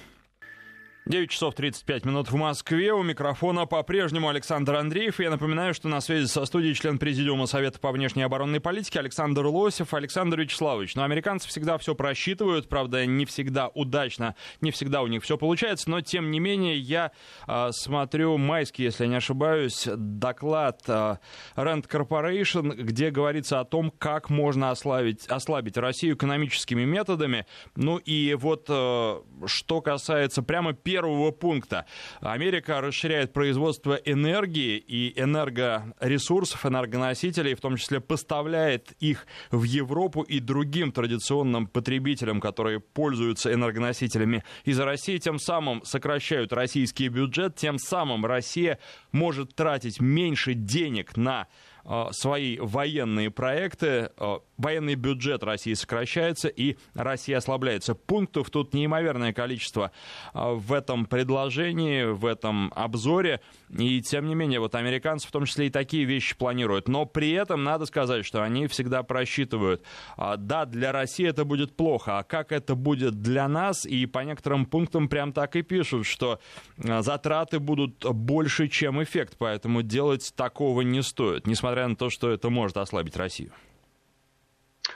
9 1.08 1.32
часов 1.32 1.56
35 1.56 2.06
минут 2.06 2.30
в 2.30 2.36
Москве. 2.36 2.94
У 2.94 3.02
микрофона 3.02 3.66
по-прежнему 3.66 4.30
Александр 4.30 4.76
Андреев. 4.76 5.20
Я 5.20 5.32
напоминаю, 5.32 5.74
что 5.74 5.88
на 5.88 6.00
связи 6.00 6.28
со 6.28 6.46
студией 6.46 6.76
член 6.76 7.00
Президиума 7.00 7.48
Совета 7.48 7.80
по 7.80 7.92
внешней 7.92 8.22
оборонной 8.22 8.60
политике 8.60 9.00
Александр 9.00 9.48
Лосев. 9.48 9.96
Александр 9.96 10.40
Вячеславович, 10.42 10.94
но 10.94 11.04
американцы 11.04 11.48
всегда 11.48 11.80
все 11.80 11.96
просчитывают, 11.96 12.70
правда, 12.70 13.08
не 13.08 13.26
всегда 13.26 13.70
удачно, 13.70 14.36
не 14.62 14.70
всегда 14.70 15.02
у 15.02 15.08
них 15.08 15.24
все 15.24 15.40
получается, 15.40 15.90
но 15.90 16.02
тем 16.02 16.30
не 16.30 16.40
менее 16.40 16.78
я 16.78 17.12
э, 17.48 17.70
смотрю 17.72 18.38
майский, 18.38 18.84
если 18.84 19.06
я 19.06 19.10
не 19.10 19.16
ошибаюсь, 19.16 19.88
доклад 19.88 20.82
э, 20.88 21.18
Rand 21.56 21.90
Corporation, 21.90 22.76
где 22.76 23.10
говорится 23.10 23.60
о 23.60 23.66
том, 23.66 23.92
как 23.98 24.30
можно 24.30 24.70
ослабить, 24.70 25.26
ослабить 25.26 25.78
Россию 25.78 26.16
экономическими 26.16 26.86
методами. 26.86 27.48
Ну 27.76 27.98
и 27.98 28.36
вот 28.36 28.66
э, 28.70 29.22
что 29.48 29.82
касается 29.82 30.44
прямо 30.44 30.74
первого 30.92 31.32
пункта. 31.32 31.86
Америка 32.20 32.82
расширяет 32.82 33.32
производство 33.32 33.94
энергии 33.94 34.78
и 34.78 35.14
энергоресурсов, 35.18 36.66
энергоносителей, 36.66 37.56
в 37.56 37.62
том 37.62 37.78
числе 37.78 38.02
поставляет 38.02 38.92
их 39.00 39.26
в 39.52 39.64
Европу 39.64 40.22
и 40.24 40.42
другим 40.42 40.92
традиционным 40.92 41.68
потребителям, 41.68 42.42
которые 42.42 42.82
пользуются 42.82 43.54
энергоносителями 43.54 44.44
из 44.66 44.80
России, 44.80 45.18
тем 45.18 45.40
самым 45.40 45.82
сокращают 45.86 46.52
российский 46.52 47.08
бюджет, 47.08 47.56
тем 47.56 47.78
самым 47.78 48.26
Россия 48.26 48.78
может 49.14 49.56
тратить 49.56 50.02
меньше 50.02 50.56
денег 50.56 51.16
на 51.16 51.48
Э, 51.84 52.10
свои 52.12 52.58
военные 52.60 53.32
проекты, 53.32 54.12
э, 54.16 54.40
военный 54.62 54.96
бюджет 54.96 55.44
России 55.44 55.74
сокращается 55.74 56.48
и 56.48 56.78
Россия 56.94 57.38
ослабляется. 57.38 57.96
Пунктов 57.96 58.50
тут 58.50 58.74
неимоверное 58.74 59.34
количество 59.34 59.92
э, 60.34 60.54
в 60.54 60.74
этом 60.74 61.06
предложении, 61.06 62.04
в 62.04 62.26
этом 62.26 62.72
обзоре. 62.76 63.42
И 63.70 64.02
тем 64.02 64.28
не 64.28 64.36
менее, 64.36 64.60
вот 64.60 64.76
американцы 64.76 65.28
в 65.28 65.32
том 65.32 65.46
числе 65.46 65.68
и 65.68 65.70
такие 65.70 66.06
вещи 66.06 66.36
планируют. 66.36 66.88
Но 66.88 67.06
при 67.06 67.32
этом 67.32 67.64
надо 67.64 67.86
сказать, 67.86 68.26
что 68.26 68.44
они 68.44 68.68
всегда 68.68 69.04
просчитывают. 69.04 69.84
Да, 70.18 70.66
для 70.66 70.92
России 70.92 71.28
это 71.28 71.46
будет 71.46 71.76
плохо, 71.76 72.20
а 72.20 72.24
как 72.24 72.52
это 72.52 72.76
будет 72.76 73.22
для 73.22 73.48
нас? 73.48 73.86
И 73.86 74.06
по 74.06 74.20
некоторым 74.20 74.66
пунктам 74.66 75.08
прям 75.08 75.34
так 75.34 75.56
и 75.56 75.62
пишут, 75.62 76.06
что 76.06 76.40
затраты 76.78 77.60
будут 77.60 78.04
больше, 78.04 78.68
чем 78.68 79.02
эффект. 79.02 79.36
Поэтому 79.38 79.82
делать 79.82 80.34
такого 80.36 80.82
не 80.82 81.02
стоит. 81.02 81.48
Несмотря 81.48 81.88
на 81.88 81.96
то, 81.96 82.10
что 82.10 82.30
это 82.30 82.50
может 82.50 82.78
ослабить 82.78 83.16
Россию? 83.16 83.52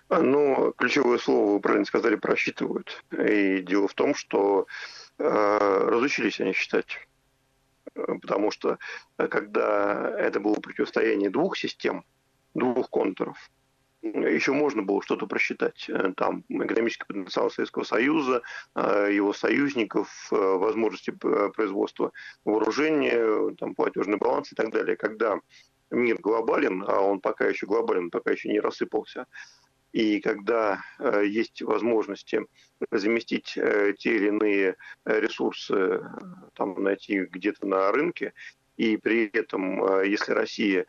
А, 0.09 0.21
ну, 0.21 0.73
ключевое 0.77 1.17
слово, 1.17 1.53
вы 1.53 1.59
правильно 1.59 1.85
сказали, 1.85 2.15
просчитывают. 2.15 3.03
И 3.11 3.61
дело 3.61 3.87
в 3.87 3.93
том, 3.93 4.15
что 4.15 4.67
э, 5.17 5.87
разучились 5.89 6.39
они 6.39 6.53
считать. 6.53 6.99
Потому 7.93 8.51
что 8.51 8.77
э, 9.17 9.27
когда 9.27 10.09
это 10.19 10.39
было 10.39 10.55
противостояние 10.55 11.29
двух 11.29 11.57
систем, 11.57 12.03
двух 12.53 12.89
контуров, 12.89 13.37
еще 14.01 14.51
можно 14.51 14.83
было 14.83 15.01
что-то 15.01 15.27
просчитать. 15.27 15.85
Э, 15.89 16.11
там 16.15 16.43
экономический 16.49 17.05
потенциал 17.07 17.49
Советского 17.49 17.83
Союза, 17.83 18.41
э, 18.75 19.09
его 19.13 19.33
союзников, 19.33 20.27
возможности 20.29 21.11
производства 21.11 22.11
вооружения, 22.43 23.55
там, 23.55 23.75
платежный 23.75 24.17
баланс 24.17 24.51
и 24.51 24.55
так 24.55 24.71
далее. 24.71 24.97
Когда 24.97 25.39
мир 25.89 26.17
глобален, 26.19 26.83
а 26.87 26.99
он 26.99 27.21
пока 27.21 27.45
еще 27.45 27.65
глобален, 27.65 28.09
пока 28.09 28.31
еще 28.31 28.49
не 28.49 28.59
рассыпался. 28.59 29.25
И 29.95 30.19
когда 30.19 30.83
э, 30.99 31.23
есть 31.25 31.61
возможности 31.61 32.45
заместить 32.91 33.53
э, 33.55 33.93
те 33.97 34.17
или 34.17 34.27
иные 34.27 34.75
ресурсы, 35.05 35.73
э, 35.73 35.99
там, 36.53 36.83
найти 36.83 37.21
где-то 37.21 37.65
на 37.65 37.93
рынке, 37.93 38.33
и 38.75 38.97
при 38.97 39.27
этом, 39.27 40.03
если 40.03 40.33
Россия 40.33 40.85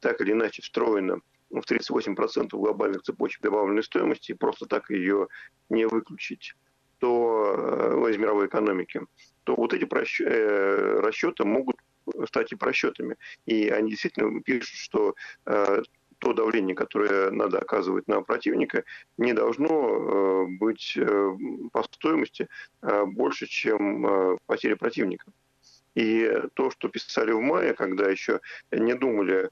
так 0.00 0.20
или 0.20 0.32
иначе 0.32 0.60
встроена 0.60 1.20
в 1.48 1.60
38% 1.60 2.48
глобальных 2.50 3.02
цепочек 3.02 3.40
добавленной 3.40 3.82
стоимости, 3.82 4.32
и 4.32 4.34
просто 4.34 4.66
так 4.66 4.90
ее 4.90 5.28
не 5.70 5.86
выключить, 5.86 6.54
то 6.98 8.06
из 8.10 8.18
мировой 8.18 8.46
экономики, 8.46 9.00
то 9.44 9.56
вот 9.56 9.72
эти 9.72 9.86
расчеты 11.00 11.44
могут 11.44 11.76
статьи 12.26 12.58
просчетами. 12.58 13.16
И 13.46 13.70
они 13.70 13.92
действительно 13.92 14.42
пишут, 14.42 14.76
что 14.76 15.14
то 16.20 16.32
давление, 16.32 16.76
которое 16.76 17.30
надо 17.30 17.58
оказывать 17.58 18.06
на 18.08 18.22
противника, 18.22 18.84
не 19.18 19.32
должно 19.32 20.46
быть 20.58 20.96
по 21.72 21.82
стоимости 21.82 22.48
больше, 22.82 23.46
чем 23.46 24.38
потери 24.46 24.74
противника. 24.74 25.32
И 25.94 26.30
то, 26.54 26.70
что 26.70 26.88
писали 26.88 27.32
в 27.32 27.40
мае, 27.40 27.74
когда 27.74 28.08
еще 28.08 28.40
не 28.70 28.94
думали, 28.94 29.46
э, 29.46 29.48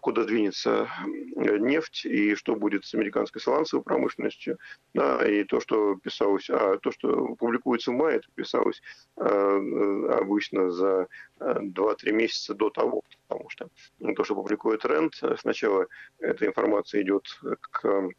куда 0.00 0.24
двинется 0.24 0.88
нефть 1.36 2.04
и 2.04 2.34
что 2.34 2.56
будет 2.56 2.84
с 2.84 2.94
американской 2.94 3.40
сланцевой 3.40 3.82
промышленностью, 3.82 4.58
да, 4.94 5.26
и 5.26 5.44
то, 5.44 5.60
что 5.60 5.96
писалось, 5.96 6.50
а 6.50 6.78
то, 6.78 6.92
что 6.92 7.34
публикуется 7.36 7.90
в 7.90 7.94
мае, 7.94 8.16
это 8.16 8.28
писалось 8.34 8.82
э, 9.16 10.08
обычно 10.20 10.70
за 10.70 11.08
2-3 11.40 11.96
э, 12.04 12.12
месяца 12.12 12.54
до 12.54 12.70
того, 12.70 13.02
потому 13.28 13.48
что 13.50 13.70
то, 14.14 14.24
что 14.24 14.34
публикует 14.34 14.84
Рент, 14.84 15.14
сначала 15.38 15.86
эта 16.18 16.46
информация 16.46 17.02
идет 17.02 17.26
к 17.60 18.10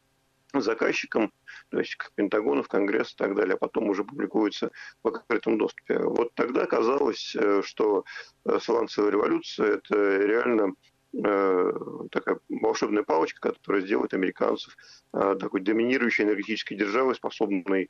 заказчикам, 0.61 1.31
то 1.69 1.79
есть 1.79 1.95
к 1.95 2.11
Пентагону, 2.13 2.63
в 2.63 2.67
Конгресс 2.67 3.13
и 3.13 3.15
так 3.15 3.35
далее, 3.35 3.55
а 3.55 3.57
потом 3.57 3.89
уже 3.89 4.03
публикуется 4.03 4.71
в 5.01 5.07
открытом 5.07 5.57
доступе. 5.57 5.99
Вот 5.99 6.33
тогда 6.35 6.65
казалось, 6.65 7.35
э, 7.35 7.61
что 7.63 8.05
э, 8.45 8.59
сланцевая 8.61 9.11
революция– 9.11 9.67
это 9.77 10.17
реально 10.17 10.73
э, 10.73 10.92
такая 11.13 12.39
волшебная 12.49 13.03
палочка, 13.03 13.51
которая 13.51 13.83
сделает 13.83 14.15
американцев 14.15 14.75
такой 15.11 15.61
доминирующей 15.61 16.23
энергетической 16.23 16.75
державой, 16.75 17.13
способной 17.13 17.89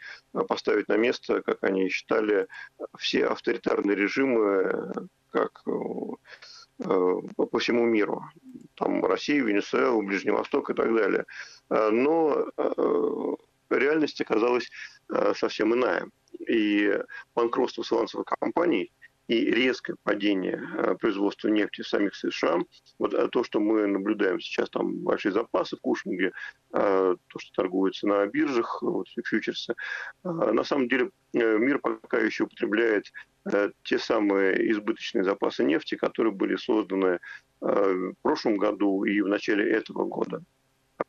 поставить 0.49 0.89
на 0.89 0.97
место, 0.97 1.41
как 1.41 1.63
они 1.63 1.87
считали, 1.87 2.47
все 2.97 3.27
авторитарные 3.27 3.95
режимы, 3.95 4.91
как 5.31 5.63
по 6.77 7.59
всему 7.59 7.85
миру. 7.85 8.23
Там 8.75 9.03
Россия, 9.05 9.43
Венесуэла, 9.43 10.01
Ближний 10.01 10.31
Восток 10.31 10.69
и 10.69 10.73
так 10.73 10.93
далее. 10.93 11.25
Э, 11.69 11.89
но 11.89 12.47
э, 12.57 13.35
реальность 13.69 14.19
оказалась 14.21 14.69
э, 15.09 15.33
совсем 15.35 15.73
иная. 15.73 16.07
И 16.47 16.99
банкротство 17.35 17.83
сланцевых 17.83 18.25
компаний 18.25 18.91
и 19.27 19.45
резкое 19.45 19.95
падение 20.03 20.61
производства 20.99 21.47
нефти 21.47 21.81
в 21.81 21.87
самих 21.87 22.15
США, 22.15 22.59
вот 22.99 23.31
то, 23.31 23.43
что 23.43 23.59
мы 23.59 23.87
наблюдаем 23.87 24.39
сейчас, 24.39 24.69
там 24.69 24.97
большие 24.97 25.31
запасы 25.31 25.77
в 25.77 25.81
Кушинге, 25.81 26.31
то, 26.71 27.17
что 27.37 27.53
торгуется 27.55 28.07
на 28.07 28.25
биржах, 28.27 28.81
вот, 28.81 29.07
фьючерсы, 29.25 29.75
на 30.23 30.63
самом 30.63 30.87
деле 30.87 31.11
мир 31.33 31.79
пока 31.79 32.19
еще 32.19 32.43
употребляет 32.43 33.11
те 33.83 33.97
самые 33.97 34.71
избыточные 34.71 35.23
запасы 35.23 35.63
нефти, 35.63 35.95
которые 35.95 36.33
были 36.33 36.55
созданы 36.55 37.19
в 37.61 38.13
прошлом 38.21 38.57
году 38.57 39.03
и 39.03 39.21
в 39.21 39.27
начале 39.27 39.71
этого 39.71 40.05
года. 40.05 40.43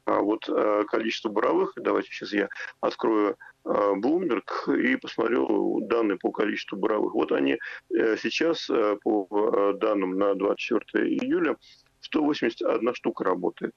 А 0.06 0.20
вот 0.20 0.48
э, 0.48 0.84
количество 0.88 1.28
буровых, 1.28 1.72
давайте 1.76 2.10
сейчас 2.10 2.32
я 2.32 2.48
открою 2.80 3.36
э, 3.64 3.68
Bloomberg 3.68 4.44
и 4.76 4.96
посмотрю 4.96 5.80
данные 5.86 6.18
по 6.18 6.30
количеству 6.30 6.76
буровых. 6.76 7.14
Вот 7.14 7.32
они 7.32 7.58
э, 7.90 8.16
сейчас 8.18 8.70
по 9.02 9.72
данным 9.80 10.18
на 10.18 10.34
24 10.34 11.08
июля 11.08 11.56
181 12.00 12.94
штука 12.94 13.24
работает. 13.24 13.74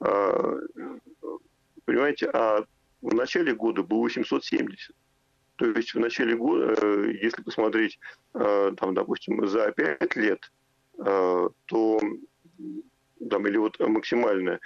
А, 0.00 0.58
понимаете, 1.84 2.28
а 2.32 2.64
в 3.00 3.14
начале 3.14 3.54
года 3.54 3.82
было 3.82 4.00
870. 4.00 4.94
То 5.56 5.66
есть 5.66 5.94
в 5.94 6.00
начале 6.00 6.34
года, 6.34 6.74
если 7.10 7.40
посмотреть, 7.42 8.00
там, 8.32 8.94
допустим, 8.94 9.46
за 9.46 9.70
5 9.70 10.16
лет, 10.16 10.50
то 10.96 12.00
там, 13.30 13.46
или 13.46 13.56
вот 13.58 13.78
максимальная 13.78 14.60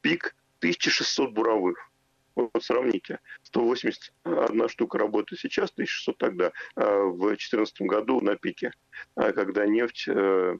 пик 0.00 0.34
1600 0.58 1.32
буровых. 1.32 1.90
Вот 2.34 2.62
сравните. 2.62 3.18
181 3.42 4.68
штука 4.68 4.98
работает 4.98 5.40
сейчас, 5.40 5.70
1600 5.72 6.18
тогда, 6.18 6.52
а 6.76 7.04
в 7.06 7.18
2014 7.18 7.82
году 7.82 8.20
на 8.20 8.36
пике, 8.36 8.72
а 9.16 9.32
когда 9.32 9.66
нефть 9.66 10.06
э, 10.08 10.56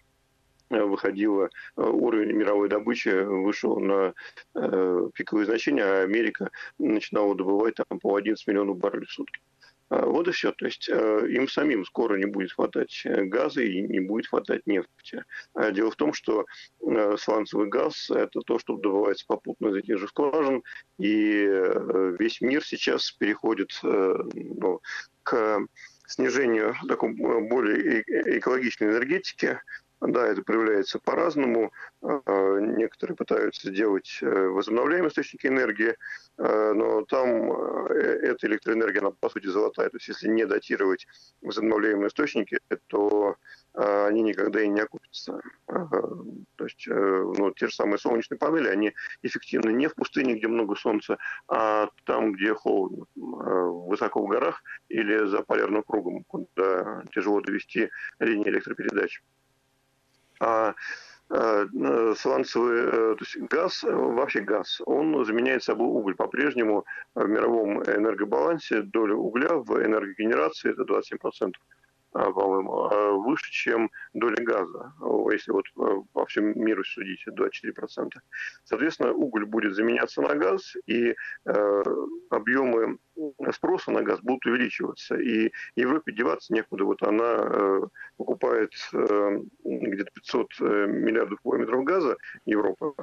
выходила, 0.70 1.44
э, 1.76 1.82
уровень 1.82 2.32
мировой 2.32 2.68
добычи 2.68 3.08
вышел 3.08 3.78
на 3.78 4.12
э, 4.54 5.10
пиковые 5.14 5.46
значения, 5.46 5.84
а 5.84 6.02
Америка 6.02 6.50
начинала 6.78 7.34
добывать 7.36 7.76
там 7.76 8.00
по 8.00 8.16
11 8.16 8.44
миллионов 8.48 8.78
баррелей 8.78 9.06
в 9.06 9.12
сутки. 9.12 9.40
А, 9.90 10.04
вот 10.04 10.28
и 10.28 10.32
все. 10.32 10.52
То 10.52 10.66
есть 10.66 10.88
э, 10.88 11.26
им 11.30 11.48
самим 11.48 11.84
скоро 11.84 12.16
не 12.16 12.26
будет 12.26 12.52
хватать 12.52 13.02
э, 13.04 13.24
газа 13.24 13.62
и 13.62 13.80
не 13.80 14.00
будет 14.00 14.26
хватать 14.26 14.66
нефти. 14.66 15.24
А 15.54 15.70
дело 15.70 15.90
в 15.90 15.96
том, 15.96 16.12
что 16.12 16.46
э, 16.86 17.16
сланцевый 17.18 17.68
газ– 17.68 18.10
это 18.10 18.40
то, 18.40 18.58
что 18.58 18.76
добывается 18.76 19.24
попутно 19.26 19.68
из 19.68 19.76
этих 19.76 19.98
же 19.98 20.08
скважин, 20.08 20.62
и 20.98 21.46
весь 22.18 22.40
мир 22.40 22.64
сейчас 22.64 23.12
переходит 23.12 23.78
ну, 23.82 24.80
к 25.22 25.60
снижению 26.06 26.74
такой 26.88 27.12
более 27.12 28.02
экологичной 28.38 28.88
энергетики, 28.88 29.60
да, 30.00 30.26
это 30.28 30.42
проявляется 30.42 30.98
по-разному. 30.98 31.72
А, 32.02 32.58
некоторые 32.60 33.16
пытаются 33.16 33.70
делать 33.70 34.18
э, 34.22 34.46
возобновляемые 34.48 35.08
источники 35.08 35.46
энергии, 35.46 35.96
а, 36.36 36.72
но 36.72 37.04
там 37.04 37.52
э, 37.90 37.94
эта 38.22 38.46
электроэнергия, 38.46 39.00
она 39.00 39.10
по 39.10 39.28
сути 39.28 39.48
золотая. 39.48 39.90
То 39.90 39.96
есть 39.96 40.08
если 40.08 40.28
не 40.28 40.46
датировать 40.46 41.06
возобновляемые 41.42 42.08
источники, 42.08 42.58
то 42.86 43.36
они 43.74 44.22
никогда 44.22 44.60
и 44.60 44.68
не 44.68 44.80
окупятся. 44.80 45.40
То 45.66 46.64
есть 46.64 46.88
э, 46.88 46.92
ну, 46.92 47.52
те 47.52 47.66
же 47.66 47.74
самые 47.74 47.98
солнечные 47.98 48.38
панели, 48.38 48.68
они 48.68 48.94
эффективны 49.22 49.70
не 49.70 49.88
в 49.88 49.94
пустыне, 49.94 50.34
где 50.34 50.48
много 50.48 50.74
солнца, 50.74 51.18
а 51.48 51.88
там, 52.04 52.32
где 52.32 52.54
холодно, 52.54 53.04
высоко 53.14 54.24
в 54.24 54.28
горах 54.28 54.62
или 54.88 55.26
за 55.26 55.42
полярным 55.42 55.82
кругом, 55.82 56.24
куда 56.24 57.04
тяжело 57.12 57.40
довести 57.40 57.90
линии 58.18 58.48
электропередач 58.48 59.22
а 60.40 60.74
э, 61.30 62.14
сланцевый 62.16 62.80
э, 62.80 62.90
то 62.90 63.18
есть 63.20 63.38
газ, 63.50 63.82
вообще 63.82 64.40
газ, 64.40 64.80
он 64.86 65.24
заменяет 65.24 65.62
собой 65.62 65.88
уголь. 65.88 66.14
По-прежнему 66.14 66.84
в 67.14 67.26
мировом 67.26 67.82
энергобалансе 67.82 68.82
доля 68.82 69.14
угля 69.14 69.54
в 69.56 69.84
энергогенерации 69.84 70.70
это 70.70 70.82
27%. 70.82 71.52
А, 72.12 72.32
по-моему, 72.32 72.84
а 72.84 73.12
выше, 73.12 73.50
чем 73.52 73.90
доля 74.14 74.42
газа, 74.42 74.92
если 75.30 75.52
вот 75.52 75.66
э, 75.76 76.02
по 76.14 76.24
всему 76.26 76.54
миру 76.54 76.82
судить, 76.82 77.22
24%. 77.28 78.10
Соответственно, 78.64 79.12
уголь 79.12 79.44
будет 79.44 79.74
заменяться 79.74 80.22
на 80.22 80.34
газ, 80.34 80.74
и 80.86 81.14
э, 81.44 81.82
объемы 82.30 82.98
спроса 83.52 83.90
на 83.90 84.02
газ 84.02 84.20
будут 84.20 84.46
увеличиваться. 84.46 85.16
И 85.16 85.52
Европе 85.76 86.12
деваться 86.12 86.54
некуда. 86.54 86.84
Вот 86.84 87.02
она 87.02 87.36
э, 87.40 87.80
покупает 88.16 88.72
э, 88.94 89.40
где-то 89.64 90.10
500 90.14 90.46
э, 90.60 90.86
миллиардов 90.86 91.40
кубометров 91.40 91.84
газа, 91.84 92.16
Европа, 92.46 92.94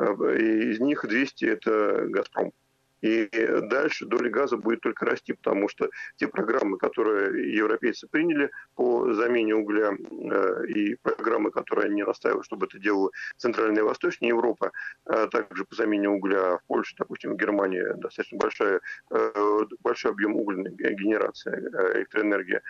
э, 0.00 0.36
и 0.36 0.70
из 0.72 0.80
них 0.80 1.04
200 1.06 1.44
это 1.44 2.06
«Газпром». 2.08 2.52
И 3.00 3.28
дальше 3.62 4.06
доля 4.06 4.30
газа 4.30 4.56
будет 4.56 4.80
только 4.80 5.04
расти, 5.04 5.32
потому 5.32 5.68
что 5.68 5.88
те 6.16 6.26
программы, 6.26 6.78
которые 6.78 7.54
европейцы 7.54 8.08
приняли 8.08 8.50
по 8.74 9.12
замене 9.12 9.54
угля, 9.54 9.92
э, 9.92 10.66
и 10.66 10.94
программы, 10.96 11.50
которые 11.50 11.86
они 11.86 12.02
настаивают, 12.02 12.44
чтобы 12.44 12.66
это 12.66 12.78
делала 12.78 13.10
Центральная 13.36 13.82
и 13.82 13.86
Восточная 13.86 14.30
Европа, 14.30 14.72
а 15.04 15.26
также 15.28 15.64
по 15.64 15.74
замене 15.74 16.08
угля 16.08 16.58
в 16.58 16.64
Польше, 16.66 16.94
допустим, 16.98 17.34
в 17.34 17.36
Германии 17.36 17.82
достаточно 17.96 18.38
большая, 18.38 18.80
э, 19.10 19.64
большой 19.80 20.10
объем 20.10 20.36
угольной 20.36 20.70
генерации 20.72 21.52
э, 21.52 21.98
электроэнергии, 21.98 22.60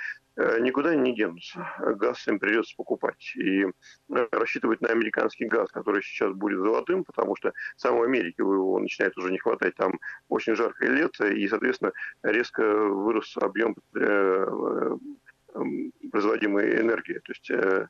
никуда 0.61 0.95
не 0.95 1.15
денутся. 1.15 1.67
Газ 1.79 2.27
им 2.29 2.39
придется 2.39 2.75
покупать. 2.77 3.35
И 3.37 3.67
рассчитывать 4.09 4.81
на 4.81 4.89
американский 4.89 5.47
газ, 5.47 5.71
который 5.71 6.03
сейчас 6.03 6.33
будет 6.33 6.61
золотым, 6.61 7.05
потому 7.05 7.37
что 7.37 7.53
самой 7.77 8.07
Америке 8.07 8.37
его 8.39 8.79
начинает 8.79 9.17
уже 9.19 9.33
не 9.33 9.39
хватать. 9.39 9.75
Там 9.75 9.99
очень 10.29 10.55
жаркое 10.55 10.91
лето, 10.91 11.27
и, 11.27 11.47
соответственно, 11.49 11.93
резко 12.23 12.63
вырос 12.63 13.37
объем 13.37 13.77
э, 13.97 14.97
производимой 16.13 16.81
энергии. 16.81 17.19
То 17.19 17.33
есть 17.33 17.51
э, 17.51 17.59
Э, 17.59 17.87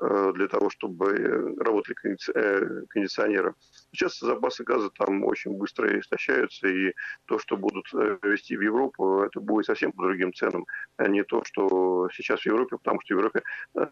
для 0.00 0.48
того, 0.48 0.70
чтобы 0.70 1.54
работали 1.58 1.96
э, 2.34 2.82
кондиционеры. 2.88 3.54
Сейчас 3.92 4.18
запасы 4.18 4.64
газа 4.64 4.90
там 4.90 5.24
очень 5.24 5.52
быстро 5.52 5.98
истощаются, 5.98 6.68
и 6.68 6.92
то, 7.26 7.38
что 7.38 7.56
будут 7.56 7.86
э, 7.94 8.18
вести 8.22 8.56
в 8.56 8.60
Европу, 8.60 9.22
это 9.22 9.40
будет 9.40 9.66
совсем 9.66 9.92
по 9.92 10.02
другим 10.02 10.32
ценам, 10.32 10.66
а 10.96 11.08
не 11.08 11.22
то, 11.24 11.42
что 11.44 12.08
сейчас 12.12 12.40
в 12.40 12.46
Европе, 12.46 12.76
потому 12.76 13.00
что 13.02 13.14
в 13.14 13.18
Европе 13.18 13.42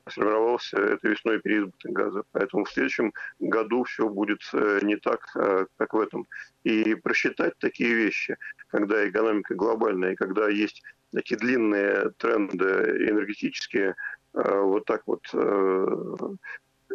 сформировался 0.08 0.78
это 0.78 1.08
весной 1.08 1.40
переизбыток 1.40 1.92
газа. 1.92 2.22
Поэтому 2.32 2.64
в 2.64 2.70
следующем 2.70 3.12
году 3.40 3.84
все 3.84 4.08
будет 4.08 4.40
не 4.82 4.96
так, 4.96 5.26
как 5.32 5.94
в 5.94 6.00
этом. 6.00 6.26
И 6.64 6.94
просчитать 6.94 7.58
такие 7.58 7.94
вещи, 7.94 8.36
когда 8.68 9.08
экономика 9.08 9.54
глобальная, 9.54 10.12
и 10.12 10.16
когда 10.16 10.48
есть 10.48 10.82
такие 11.12 11.38
длинные 11.38 12.10
тренды 12.18 12.64
энергетические, 13.08 13.94
вот 14.34 14.84
так 14.84 15.02
вот 15.06 15.22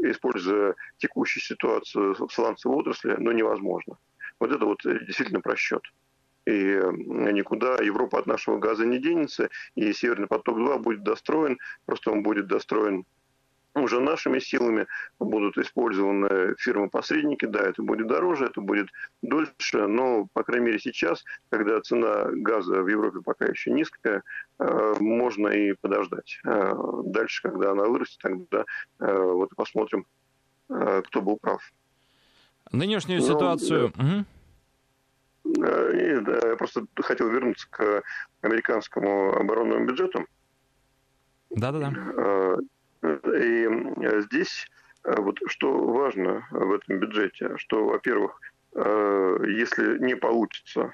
используя 0.04 0.76
текущую 0.98 1.44
ситуацию 1.44 2.14
в 2.14 2.32
сланцевой 2.32 2.78
отрасли, 2.78 3.16
ну, 3.18 3.32
невозможно. 3.32 3.98
Вот 4.40 4.52
это 4.52 4.66
вот 4.66 4.80
действительно 4.84 5.42
просчет. 5.42 5.82
И 6.46 6.52
никуда 6.52 7.76
Европа 7.84 8.20
от 8.20 8.28
нашего 8.28 8.58
газа 8.58 8.86
не 8.86 9.00
денется, 9.00 9.50
и 9.76 9.92
Северный 9.92 10.28
поток-2 10.28 10.80
будет 10.80 11.04
достроен, 11.04 11.58
просто 11.86 12.12
он 12.12 12.24
будет 12.24 12.48
достроен 12.48 13.06
уже 13.82 14.00
нашими 14.00 14.40
силами 14.40 14.88
будут 15.20 15.58
использованы 15.58 16.56
фирмы-посредники. 16.58 17.46
Да, 17.46 17.62
это 17.62 17.82
будет 17.82 18.08
дороже, 18.08 18.46
это 18.46 18.62
будет 18.62 18.90
дольше, 19.22 19.88
но, 19.88 20.28
по 20.34 20.44
крайней 20.44 20.68
мере, 20.68 20.80
сейчас, 20.80 21.24
когда 21.50 21.80
цена 21.82 22.28
газа 22.32 22.82
в 22.82 22.88
Европе 22.88 23.20
пока 23.24 23.46
еще 23.46 23.72
низкая, 23.72 24.24
э, 24.60 24.94
можно 25.00 25.48
и 25.48 25.74
подождать. 25.74 26.40
Э, 26.46 26.74
дальше, 27.06 27.42
когда 27.44 27.72
она 27.72 27.86
вырастет, 27.86 28.20
тогда 28.22 28.66
э, 29.00 29.18
вот 29.18 29.50
посмотрим, 29.56 30.06
кто 30.68 31.22
был 31.22 31.38
прав. 31.38 31.62
Нынешнюю 32.74 33.22
но, 33.22 33.26
ситуацию... 33.26 33.94
Да. 33.96 34.04
Угу. 34.04 34.26
И, 35.94 36.20
да, 36.20 36.50
я 36.50 36.56
просто 36.58 36.86
хотел 36.98 37.30
вернуться 37.30 37.68
к 37.70 38.04
американскому 38.42 39.34
оборонному 39.34 39.86
бюджету. 39.86 40.26
Да-да-да. 41.52 42.58
И 43.04 43.68
э, 43.68 44.22
здесь 44.22 44.68
э, 45.04 45.16
вот 45.18 45.40
что 45.48 45.72
важно 45.86 46.48
в 46.52 46.74
этом 46.74 47.00
бюджете, 47.00 47.58
что, 47.58 47.86
во-первых, 47.86 48.40
э, 48.76 49.38
если 49.48 50.00
не 50.00 50.16
получится 50.16 50.94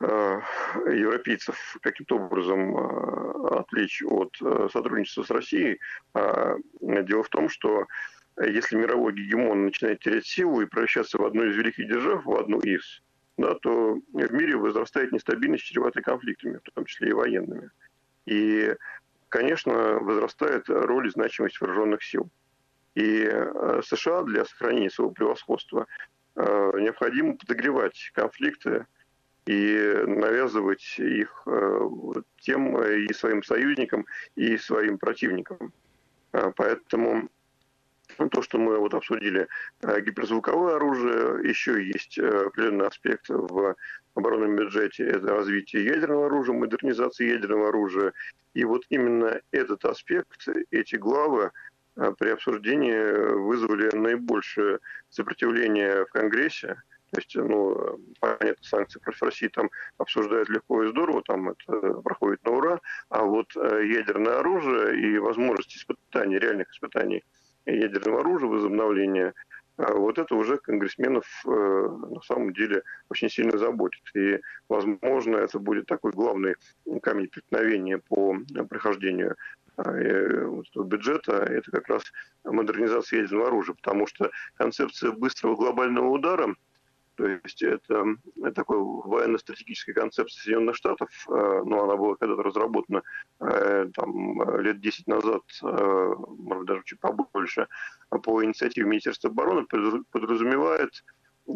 европейцев 0.00 1.76
каким-то 1.82 2.18
образом 2.18 2.76
отвлечь 3.52 4.00
от 4.04 4.32
сотрудничества 4.70 5.24
с 5.24 5.30
Россией, 5.30 5.80
а 6.14 6.54
дело 6.78 7.24
в 7.24 7.28
том, 7.28 7.48
что 7.48 7.84
если 8.40 8.76
мировой 8.76 9.12
гегемон 9.12 9.64
начинает 9.64 9.98
терять 9.98 10.24
силу 10.24 10.60
и 10.60 10.66
превращаться 10.66 11.18
в 11.18 11.24
одну 11.24 11.46
из 11.46 11.56
великих 11.56 11.88
держав, 11.88 12.24
в 12.24 12.32
одну 12.32 12.60
из, 12.60 13.02
да, 13.38 13.56
то 13.56 13.94
в 14.12 14.32
мире 14.32 14.56
возрастает 14.56 15.10
нестабильность, 15.10 15.64
чреватая 15.64 16.04
конфликтами, 16.04 16.60
в 16.64 16.70
том 16.70 16.84
числе 16.84 17.08
и 17.08 17.14
военными. 17.14 17.70
И 18.26 18.72
конечно, 19.28 19.98
возрастает 20.00 20.68
роль 20.68 21.08
и 21.08 21.10
значимость 21.10 21.60
вооруженных 21.60 22.02
сил. 22.02 22.28
И 22.94 23.28
э, 23.30 23.80
США 23.84 24.22
для 24.22 24.44
сохранения 24.44 24.90
своего 24.90 25.12
превосходства 25.12 25.86
э, 26.34 26.70
необходимо 26.80 27.36
подогревать 27.36 28.10
конфликты 28.14 28.86
и 29.46 30.02
навязывать 30.06 30.98
их 30.98 31.42
э, 31.46 31.88
тем 32.40 32.82
и 32.82 33.12
своим 33.12 33.42
союзникам, 33.42 34.06
и 34.36 34.56
своим 34.56 34.98
противникам. 34.98 35.72
Поэтому 36.30 37.30
то, 38.30 38.42
что 38.42 38.58
мы 38.58 38.78
вот 38.78 38.94
обсудили, 38.94 39.48
гиперзвуковое 39.82 40.76
оружие, 40.76 41.48
еще 41.48 41.84
есть 41.84 42.18
определенный 42.18 42.86
аспект 42.86 43.28
в 43.28 43.76
оборонном 44.14 44.56
бюджете, 44.56 45.04
это 45.04 45.28
развитие 45.28 45.84
ядерного 45.84 46.26
оружия, 46.26 46.54
модернизация 46.54 47.28
ядерного 47.28 47.68
оружия, 47.68 48.12
и 48.54 48.64
вот 48.64 48.84
именно 48.90 49.40
этот 49.52 49.84
аспект, 49.84 50.48
эти 50.70 50.96
главы 50.96 51.52
а, 51.96 52.12
при 52.12 52.30
обсуждении 52.30 53.34
вызвали 53.34 53.94
наибольшее 53.94 54.80
сопротивление 55.10 56.04
в 56.06 56.10
Конгрессе. 56.10 56.82
То 57.10 57.20
есть, 57.20 57.36
ну, 57.36 57.98
понятно, 58.20 58.62
санкции 58.62 58.98
против 58.98 59.22
России 59.22 59.48
там 59.48 59.70
обсуждают 59.96 60.50
легко 60.50 60.82
и 60.82 60.88
здорово, 60.88 61.22
там 61.22 61.50
это 61.50 61.92
проходит 62.02 62.44
на 62.44 62.50
ура, 62.50 62.80
а 63.08 63.22
вот 63.22 63.56
э, 63.56 63.86
ядерное 63.86 64.40
оружие 64.40 65.00
и 65.00 65.18
возможность 65.18 65.74
испытаний, 65.74 66.38
реальных 66.38 66.70
испытаний 66.70 67.24
ядерного 67.66 68.20
оружия, 68.20 68.48
возобновления– 68.48 69.34
а 69.78 69.94
вот 69.94 70.18
это 70.18 70.34
уже 70.34 70.58
конгрессменов 70.58 71.24
э, 71.46 71.50
на 71.50 72.20
самом 72.22 72.52
деле 72.52 72.82
очень 73.10 73.30
сильно 73.30 73.56
заботит. 73.56 74.02
И, 74.14 74.40
возможно, 74.68 75.36
это 75.36 75.60
будет 75.60 75.86
такой 75.86 76.10
главный 76.10 76.56
камень 77.00 77.28
преткновения 77.28 77.98
по 77.98 78.36
прохождению 78.68 79.36
э, 79.76 80.50
бюджета, 80.74 81.44
это 81.44 81.70
как 81.70 81.88
раз 81.88 82.02
модернизация 82.42 83.20
ядерного 83.20 83.48
оружия, 83.48 83.76
потому 83.76 84.08
что 84.08 84.32
концепция 84.54 85.12
быстрого 85.12 85.54
глобального 85.54 86.08
удара– 86.08 86.54
то 87.18 87.26
есть 87.26 87.62
это, 87.62 88.04
это 88.36 88.52
такой 88.52 88.78
военно-стратегическая 88.78 89.92
концепция 89.92 90.40
Соединенных 90.40 90.76
Штатов, 90.76 91.08
э, 91.28 91.62
ну, 91.64 91.82
она 91.82 91.96
была 91.96 92.14
когда-то 92.14 92.44
разработана 92.44 93.02
э, 93.40 93.88
там, 93.92 94.60
лет 94.60 94.80
10 94.80 95.08
назад, 95.08 95.42
э, 95.64 96.14
может 96.38 96.66
даже 96.66 96.82
чуть 96.84 97.00
побольше, 97.00 97.66
по 98.22 98.44
инициативе 98.44 98.86
Министерства 98.86 99.30
обороны, 99.30 99.66
подразумевает 100.12 101.04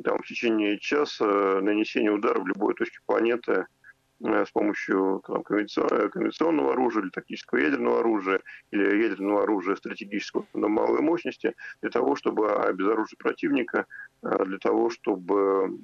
там, 0.02 0.18
в 0.18 0.26
течение 0.26 0.80
часа 0.80 1.60
нанесение 1.60 2.10
удара 2.10 2.40
в 2.40 2.46
любой 2.48 2.74
точке 2.74 2.98
планеты 3.06 3.52
Э, 3.52 3.81
с 4.22 4.50
помощью 4.50 5.22
там, 5.26 5.42
конвенционного 5.42 6.72
оружия 6.72 7.02
или 7.02 7.10
тактического 7.10 7.58
ядерного 7.58 8.00
оружия 8.00 8.40
или 8.70 9.02
ядерного 9.02 9.42
оружия 9.42 9.74
стратегического 9.76 10.46
на 10.54 10.68
малой 10.68 11.00
мощности 11.00 11.54
для 11.80 11.90
того, 11.90 12.14
чтобы 12.14 12.50
обезоружить 12.52 13.18
противника, 13.18 13.86
э, 14.22 14.44
для 14.44 14.58
того, 14.58 14.90
чтобы, 14.90 15.78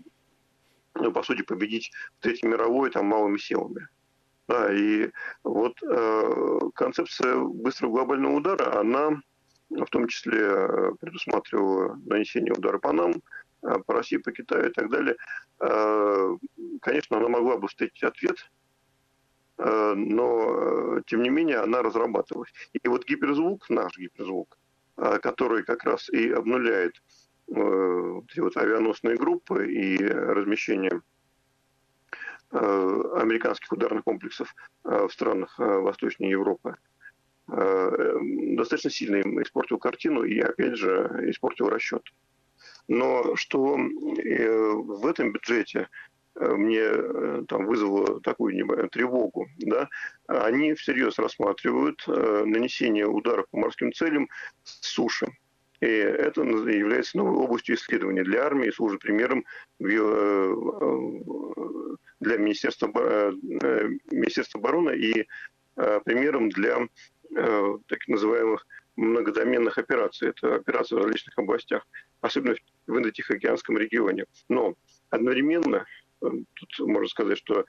ну, 0.94 1.12
по 1.12 1.22
сути, 1.22 1.42
победить 1.42 1.90
Третьей 2.20 2.48
мировой 2.48 2.90
там, 2.90 3.07
малыми 3.07 3.38
силами. 3.38 3.88
Да, 4.46 4.72
и 4.72 5.11
вот 5.42 5.77
э, 5.83 6.61
концепция 6.74 7.37
быстрого 7.37 7.92
глобального 7.92 8.37
удара, 8.37 8.81
она 8.81 9.20
в 9.68 9.87
том 9.90 10.07
числе 10.07 10.38
э, 10.40 10.92
предусматривала 11.01 12.01
нанесение 12.07 12.53
удара 12.53 12.79
по 12.79 12.92
нам, 12.92 13.12
Э, 13.12 13.38
по 13.61 13.94
России, 13.94 14.18
по 14.18 14.33
Китаю 14.33 14.68
и 14.68 14.73
так 14.73 14.90
далее, 14.90 15.16
э, 15.61 16.37
конечно, 16.81 17.16
она 17.16 17.29
могла 17.29 17.57
бы 17.57 17.68
встретить 17.68 18.03
ответ, 18.03 18.51
э, 19.59 19.94
но, 19.94 21.01
тем 21.07 21.23
не 21.23 21.31
менее, 21.31 21.59
она 21.59 21.83
разрабатывалась. 21.83 22.53
И 22.73 22.88
вот 22.88 23.05
гиперзвук, 23.05 23.68
наш 23.71 23.99
гиперзвук, 23.99 24.57
который 24.97 25.62
как 25.62 25.85
раз 25.85 26.09
и 26.11 26.31
обнуляет 26.31 27.01
вот 27.47 28.57
авианосные 28.57 29.16
группы 29.16 29.73
и 29.73 29.97
размещение 30.05 31.01
американских 32.51 33.73
ударных 33.73 34.05
комплексов 34.05 34.55
в 34.83 35.09
странах 35.11 35.57
Восточной 35.59 36.31
Европы, 36.31 36.77
достаточно 37.47 38.90
сильно 38.90 39.16
им 39.16 39.40
испортил 39.40 39.79
картину 39.79 40.25
и, 40.25 40.40
опять 40.40 40.77
же, 40.77 41.25
испортил 41.29 41.68
расчет. 41.68 42.03
Но 42.88 43.37
что 43.37 43.77
э, 43.79 44.72
в 44.72 45.07
этом 45.07 45.33
бюджете 45.33 45.88
э, 46.35 46.55
мне 46.55 46.81
э, 46.81 47.44
там 47.46 47.66
вызвало 47.66 48.20
такую 48.22 48.66
тревогу, 48.88 49.46
да, 49.59 49.88
они 50.27 50.72
всерьез 50.74 51.18
рассматривают 51.18 52.03
нанесение 52.07 53.07
ударов 53.07 53.46
по 53.51 53.59
морским 53.59 53.92
целям 53.92 54.29
с 54.64 54.88
суши. 54.88 55.29
И 55.81 55.87
это 55.87 56.42
является 56.42 57.18
новой 57.18 57.37
областью 57.37 57.77
исследования 57.77 58.24
для 58.24 58.44
армии, 58.44 58.70
служит 58.70 59.01
примером 59.01 59.44
для 59.79 60.57
Министерства, 62.20 62.88
Министерства 64.11 64.59
обороны 64.59 64.96
и 64.96 65.29
примером 66.05 66.48
для 66.48 66.88
так 67.33 68.09
называемых 68.09 68.66
многодоменных 68.98 69.78
операций. 69.78 70.30
Это 70.30 70.56
операции 70.56 70.96
в 70.96 70.98
различных 70.98 71.38
областях, 71.38 71.87
особенно 72.20 72.56
в 72.87 72.98
Индо-Тихоокеанском 72.98 73.78
регионе. 73.78 74.26
Но 74.48 74.74
одновременно 75.11 75.87
э, 76.20 76.26
тут 76.54 76.78
можно 76.80 77.08
сказать, 77.08 77.38
что 77.38 77.64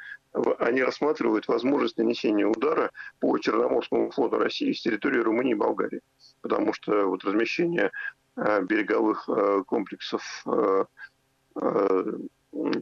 они 0.59 0.81
рассматривают 0.81 1.47
возможность 1.47 1.97
нанесения 1.97 2.47
удара 2.47 2.91
по 3.19 3.37
Черноморскому 3.37 4.09
флоту 4.09 4.39
России 4.39 4.73
с 4.73 4.81
территории 4.81 5.19
Румынии 5.19 5.51
и 5.51 5.55
Болгарии. 5.55 6.01
Потому 6.41 6.73
что 6.73 7.05
вот 7.05 7.23
размещение 7.23 7.91
э, 8.35 8.63
береговых 8.63 9.29
э, 9.29 9.63
комплексов 9.67 10.43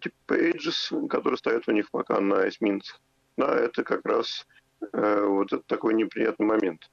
типа 0.01 0.33
Aegis, 0.33 1.07
которые 1.09 1.37
стоят 1.37 1.67
у 1.67 1.71
них 1.71 1.89
пока 1.91 2.19
на 2.21 2.47
эсминцах, 2.47 3.01
да, 3.35 3.55
это 3.55 3.83
как 3.83 4.05
раз 4.05 4.45
вот 4.91 5.49
такой 5.65 5.95
неприятный 5.95 6.45
момент. 6.45 6.89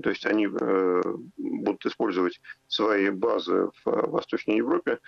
То 0.00 0.10
есть 0.10 0.24
они 0.26 0.46
э, 0.46 1.02
будут 1.36 1.84
использовать 1.84 2.40
свои 2.66 3.10
базы 3.10 3.70
в 3.84 3.88
э, 3.88 4.06
Восточной 4.06 4.56
Европе 4.56 4.98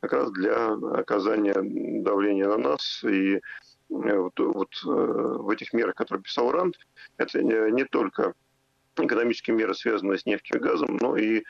как 0.00 0.12
раз 0.12 0.30
для 0.32 0.72
оказания 0.72 1.54
давления 1.54 2.46
на 2.46 2.58
нас. 2.58 3.02
И 3.04 3.36
э, 3.36 3.40
вот, 3.88 4.38
вот 4.38 4.74
в 4.82 5.48
этих 5.48 5.72
мерах, 5.72 5.94
которые 5.94 6.22
писал 6.22 6.50
Ранд, 6.50 6.76
это 7.16 7.42
не 7.42 7.84
только 7.84 8.34
экономические 8.96 9.56
меры, 9.56 9.74
связанные 9.74 10.18
с 10.18 10.26
нефтью 10.26 10.58
и 10.58 10.62
газом, 10.62 10.98
но 11.00 11.16
и 11.16 11.42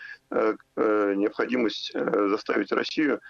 необходимость 0.74 1.92
заставить 1.92 2.72
Россию 2.72 3.20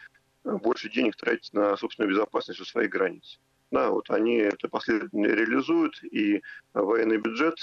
больше 0.45 0.89
денег 0.89 1.17
тратить 1.17 1.53
на 1.53 1.77
собственную 1.77 2.11
безопасность 2.13 2.61
у 2.61 2.65
своих 2.65 2.91
границ. 2.91 3.41
Да, 3.73 3.91
вот 3.91 4.09
они 4.11 4.37
это 4.37 4.69
последовательно 4.69 5.27
реализуют, 5.27 6.01
и 6.05 6.43
военный 6.75 7.17
бюджет 7.17 7.59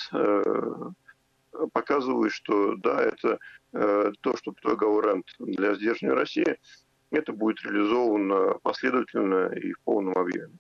показывают, 1.74 2.34
что 2.34 2.76
да, 2.78 3.02
это 3.02 3.40
то, 3.72 4.38
что 4.38 4.52
предлагал 4.52 5.02
для 5.40 5.76
сдерживания 5.76 6.16
России, 6.16 6.58
это 7.10 7.34
будет 7.34 7.62
реализовано 7.64 8.56
последовательно 8.64 9.48
и 9.54 9.74
в 9.74 9.80
полном 9.82 10.18
объеме. 10.18 10.58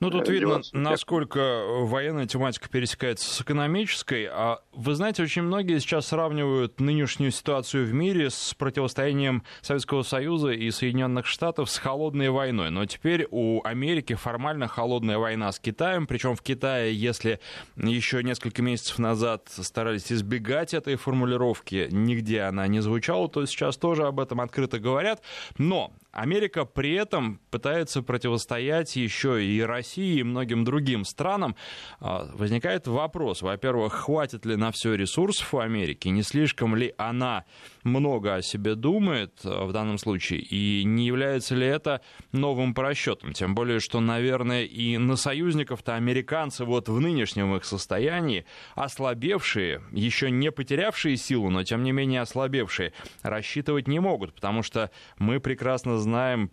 Ну, 0.00 0.10
тут 0.10 0.28
видно, 0.28 0.60
насколько 0.72 1.64
военная 1.80 2.26
тематика 2.26 2.68
пересекается 2.68 3.28
с 3.32 3.40
экономической. 3.40 4.28
А 4.30 4.60
вы 4.72 4.94
знаете, 4.94 5.24
очень 5.24 5.42
многие 5.42 5.80
сейчас 5.80 6.08
сравнивают 6.08 6.80
нынешнюю 6.80 7.32
ситуацию 7.32 7.84
в 7.84 7.92
мире 7.92 8.30
с 8.30 8.54
противостоянием 8.54 9.42
Советского 9.60 10.02
Союза 10.02 10.50
и 10.50 10.70
Соединенных 10.70 11.26
Штатов 11.26 11.68
с 11.68 11.78
холодной 11.78 12.30
войной. 12.30 12.70
Но 12.70 12.86
теперь 12.86 13.26
у 13.30 13.60
Америки 13.64 14.14
формально 14.14 14.68
холодная 14.68 15.18
война 15.18 15.50
с 15.50 15.58
Китаем. 15.58 16.06
Причем 16.06 16.36
в 16.36 16.42
Китае, 16.42 16.94
если 16.94 17.40
еще 17.76 18.22
несколько 18.22 18.62
месяцев 18.62 19.00
назад 19.00 19.48
старались 19.48 20.12
избегать 20.12 20.74
этой 20.74 20.94
формулировки, 20.94 21.88
нигде 21.90 22.42
она 22.42 22.68
не 22.68 22.80
звучала, 22.80 23.28
то 23.28 23.44
сейчас 23.46 23.76
тоже 23.76 24.06
об 24.06 24.20
этом 24.20 24.40
открыто 24.40 24.78
говорят. 24.78 25.22
Но 25.58 25.92
Америка 26.18 26.64
при 26.64 26.94
этом 26.94 27.40
пытается 27.50 28.02
противостоять 28.02 28.96
еще 28.96 29.44
и 29.44 29.60
России, 29.60 30.18
и 30.18 30.22
многим 30.24 30.64
другим 30.64 31.04
странам. 31.04 31.54
А, 32.00 32.28
возникает 32.34 32.88
вопрос, 32.88 33.42
во-первых, 33.42 33.92
хватит 33.92 34.44
ли 34.44 34.56
на 34.56 34.72
все 34.72 34.94
ресурсов 34.94 35.54
у 35.54 35.58
Америки, 35.58 36.08
не 36.08 36.22
слишком 36.22 36.74
ли 36.74 36.92
она 36.98 37.44
много 37.84 38.34
о 38.34 38.42
себе 38.42 38.74
думает 38.74 39.40
а, 39.44 39.64
в 39.64 39.72
данном 39.72 39.98
случае, 39.98 40.40
и 40.40 40.82
не 40.84 41.06
является 41.06 41.54
ли 41.54 41.66
это 41.66 42.00
новым 42.32 42.74
просчетом? 42.74 43.32
Тем 43.32 43.54
более, 43.54 43.78
что, 43.78 44.00
наверное, 44.00 44.64
и 44.64 44.98
на 44.98 45.14
союзников-то 45.14 45.94
американцы 45.94 46.64
вот 46.64 46.88
в 46.88 46.98
нынешнем 46.98 47.54
их 47.54 47.64
состоянии, 47.64 48.44
ослабевшие, 48.74 49.82
еще 49.92 50.32
не 50.32 50.50
потерявшие 50.50 51.16
силу, 51.16 51.48
но 51.50 51.62
тем 51.62 51.84
не 51.84 51.92
менее 51.92 52.22
ослабевшие, 52.22 52.92
рассчитывать 53.22 53.86
не 53.86 54.00
могут, 54.00 54.34
потому 54.34 54.64
что 54.64 54.90
мы 55.18 55.38
прекрасно 55.38 55.96
знаем 55.98 56.07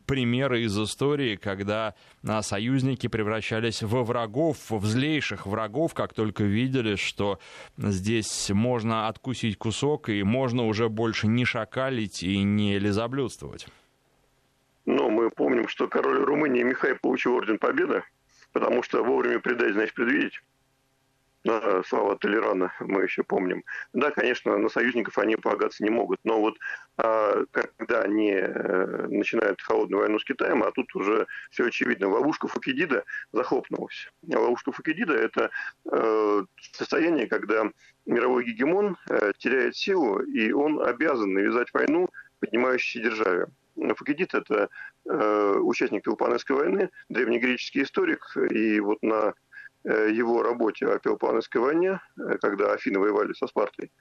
примеры 0.06 0.64
из 0.64 0.78
истории, 0.78 1.36
когда 1.36 1.96
а, 2.28 2.42
союзники 2.42 3.08
превращались 3.08 3.84
во 3.84 4.04
врагов, 4.04 4.58
в 4.70 4.86
злейших 4.86 5.46
врагов, 5.46 5.94
как 5.94 6.14
только 6.14 6.44
видели, 6.44 6.96
что 6.96 7.40
здесь 7.78 8.50
можно 8.50 9.08
откусить 9.08 9.58
кусок 9.58 10.10
и 10.10 10.24
можно 10.24 10.66
уже 10.66 10.90
больше 10.90 11.28
не 11.28 11.46
шакалить 11.46 12.24
и 12.24 12.44
не 12.44 12.80
лизоблюдствовать. 12.80 13.68
Но 14.86 15.10
мы 15.10 15.30
помним, 15.30 15.68
что 15.68 15.88
король 15.88 16.24
Румынии 16.24 16.64
Михай 16.64 16.96
получил 16.96 17.36
орден 17.36 17.58
Победы, 17.58 18.04
потому 18.54 18.84
что 18.84 19.04
вовремя 19.04 19.40
предать, 19.40 19.74
значит 19.74 19.96
предвидеть 19.96 20.42
да, 21.46 21.84
слава 21.84 22.18
Толерана 22.18 22.74
мы 22.80 23.04
еще 23.04 23.24
помним. 23.24 23.64
Да, 23.94 24.10
конечно, 24.10 24.58
на 24.58 24.68
союзников 24.68 25.20
они 25.20 25.36
полагаться 25.36 25.84
не 25.84 25.92
могут, 25.92 26.20
но 26.24 26.42
вот 26.42 26.58
а, 26.98 27.46
когда 27.52 28.02
они 28.02 28.34
а, 28.34 29.06
начинают 29.08 29.62
холодную 29.62 30.02
войну 30.02 30.18
с 30.18 30.24
Китаем, 30.24 30.64
а 30.64 30.72
тут 30.72 30.94
уже 30.96 31.28
все 31.52 31.68
очевидно, 31.68 32.10
ловушка 32.10 32.48
Фукидида 32.48 33.04
захлопнулась. 33.32 34.10
Ловушка 34.28 34.72
Фукидида– 34.72 35.14
это 35.16 35.52
а, 35.88 36.44
состояние, 36.72 37.28
когда 37.28 37.70
мировой 38.08 38.46
гегемон 38.46 38.98
теряет 39.38 39.76
силу, 39.76 40.22
и 40.22 40.52
он 40.52 40.82
обязан 40.82 41.34
навязать 41.34 41.72
войну 41.74 42.10
поднимающейся 42.40 43.08
державе. 43.08 43.48
Фукидид– 43.98 44.34
это 44.34 44.70
э, 45.06 45.58
участник 45.60 46.04
Пелопонесской 46.04 46.56
войны, 46.56 46.90
древнегреческий 47.10 47.84
историк, 47.84 48.38
и 48.52 48.80
вот 48.80 49.02
на 49.02 49.34
Э, 49.45 49.45
его 49.92 50.42
работе 50.42 50.88
о 50.88 51.00
Пелопонесской 51.00 51.62
войне, 51.62 52.00
э, 52.18 52.38
когда 52.42 52.74
Афины 52.74 53.00
воевали 53.00 53.34
со 53.34 53.48
Спартой, 53.48 53.92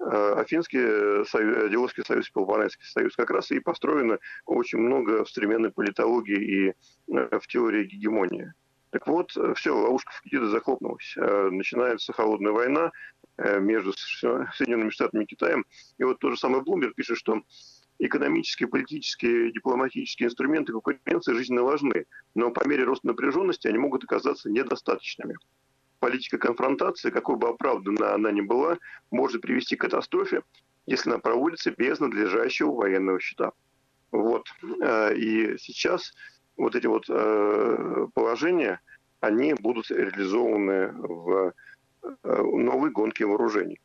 э, 0.00 0.34
Афинский 0.36 1.24
союз, 1.24 1.70
Делосский 1.70 2.04
союз 2.04 2.30
Пелопонесский 2.30 2.86
союз 2.86 3.16
как 3.16 3.30
раз 3.30 3.50
и 3.50 3.60
построено 3.60 4.18
очень 4.46 4.78
много 4.78 5.24
в 5.24 5.30
современной 5.30 5.70
политологии 5.70 6.68
и 6.68 6.74
в 7.08 7.46
теории 7.48 7.84
гегемонии. 7.84 8.52
Так 8.90 9.06
вот, 9.06 9.32
все, 9.56 9.76
ловушка 9.76 10.12
Фукидида 10.12 10.48
захлопнулась. 10.48 11.14
Начинается 11.16 12.14
холодная 12.14 12.52
война 12.52 12.90
между 13.36 13.92
Соединенными 13.92 14.88
Штатами 14.88 15.24
и 15.24 15.26
Китаем. 15.26 15.66
И 15.98 16.04
вот 16.04 16.20
тот 16.20 16.32
же 16.32 16.38
самый 16.38 16.62
Блумберг 16.62 16.94
пишет, 16.94 17.18
что 17.18 17.42
экономические, 17.98 18.68
политические, 18.68 19.52
дипломатические 19.52 20.28
инструменты 20.28 20.72
конкуренции 20.72 21.34
жизненно 21.34 21.62
важны, 21.62 22.06
но 22.34 22.50
по 22.50 22.66
мере 22.66 22.84
роста 22.84 23.06
напряженности 23.06 23.66
они 23.66 23.78
могут 23.78 24.04
оказаться 24.04 24.50
недостаточными. 24.50 25.36
Политика 25.98 26.38
конфронтации, 26.38 27.10
какой 27.10 27.36
бы 27.36 27.48
оправданна 27.48 28.14
она 28.14 28.30
ни 28.30 28.40
была, 28.40 28.78
может 29.10 29.42
привести 29.42 29.76
к 29.76 29.80
катастрофе, 29.80 30.42
если 30.86 31.10
она 31.10 31.18
проводится 31.18 31.72
без 31.72 31.98
надлежащего 31.98 32.72
военного 32.72 33.20
счета. 33.20 33.52
Вот. 34.12 34.46
Э, 34.80 35.14
и 35.14 35.58
сейчас 35.58 36.14
вот 36.56 36.76
эти 36.76 36.86
вот 36.86 37.04
э, 37.08 38.06
положения, 38.14 38.80
они 39.20 39.54
будут 39.54 39.90
реализованы 39.90 40.92
в 40.92 41.52
э, 42.02 42.42
новой 42.42 42.90
гонке 42.90 43.26
вооружений. 43.26 43.80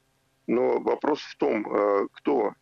Но 0.45 0.79
вопрос 0.79 1.21
в 1.21 1.37
том, 1.37 1.63
кто 2.11 2.53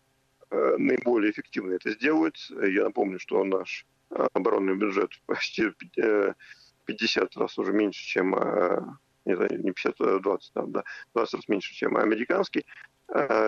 наиболее 0.52 1.32
эффективно 1.32 1.74
это 1.74 1.91
сделают. 1.91 2.36
Я 2.62 2.86
напомню, 2.86 3.20
что 3.20 3.43
наш 3.43 3.86
э, 4.10 4.28
оборонный 4.34 4.76
бюджет 4.76 5.12
почти 5.26 5.72
50 6.86 7.38
раз 7.38 7.58
уже 7.58 7.72
меньше, 7.74 8.04
чем 8.04 8.36
э, 8.36 8.82
не, 9.26 9.34
не 9.34 9.72
50, 9.72 10.02
а 10.02 10.20
20, 10.20 10.52
да, 10.68 10.84
20 11.14 11.34
раз 11.34 11.47
меньше, 11.47 11.74
чем 11.74 11.97
американский. 11.97 12.66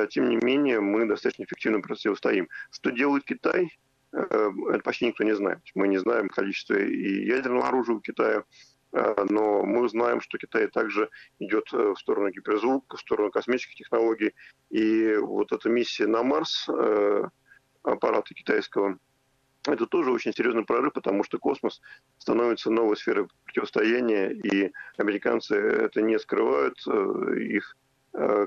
Тем 0.10 0.28
не 0.28 0.36
менее, 0.36 0.82
мы 0.82 1.06
достаточно 1.06 1.44
эффективно 1.44 1.80
противостоим. 1.80 2.50
Что 2.70 2.90
делает 2.90 3.24
Китай, 3.24 3.72
это 4.12 4.82
почти 4.84 5.06
никто 5.06 5.24
не 5.24 5.34
знает. 5.34 5.60
Мы 5.74 5.88
не 5.88 6.00
знаем 6.00 6.28
количество 6.28 6.74
и 6.74 7.26
ядерного 7.26 7.70
оружия 7.70 7.96
у 7.96 8.02
Китая, 8.02 8.44
Э, 8.44 8.73
но 8.94 9.64
мы 9.64 9.90
знаем, 9.90 10.22
что 10.22 10.38
Китай 10.38 10.68
также 10.68 11.10
идет 11.40 11.66
э, 11.74 11.78
в 11.78 11.98
сторону 11.98 12.30
гиперзвука, 12.30 12.98
в 12.98 13.00
сторону 13.00 13.32
космических 13.32 13.76
технологий. 13.76 14.34
И 14.70 15.16
вот 15.16 15.52
эта 15.52 15.70
миссия 15.70 16.08
на 16.08 16.24
Марс 16.24 16.68
э, 16.70 17.24
аппарата 17.84 18.34
китайского, 18.34 19.00
это 19.66 19.88
тоже 19.88 20.12
очень 20.12 20.34
серьезный 20.34 20.66
прорыв, 20.66 20.94
потому 20.94 21.24
что 21.24 21.40
космос 21.40 21.82
становится 22.18 22.70
новой 22.70 22.98
сферой 22.98 23.28
противостояния, 23.46 24.30
и 24.32 24.72
американцы 24.98 25.56
это 25.56 26.02
не 26.02 26.20
скрывают, 26.20 26.78
их 27.38 27.76
Э, 27.76 27.83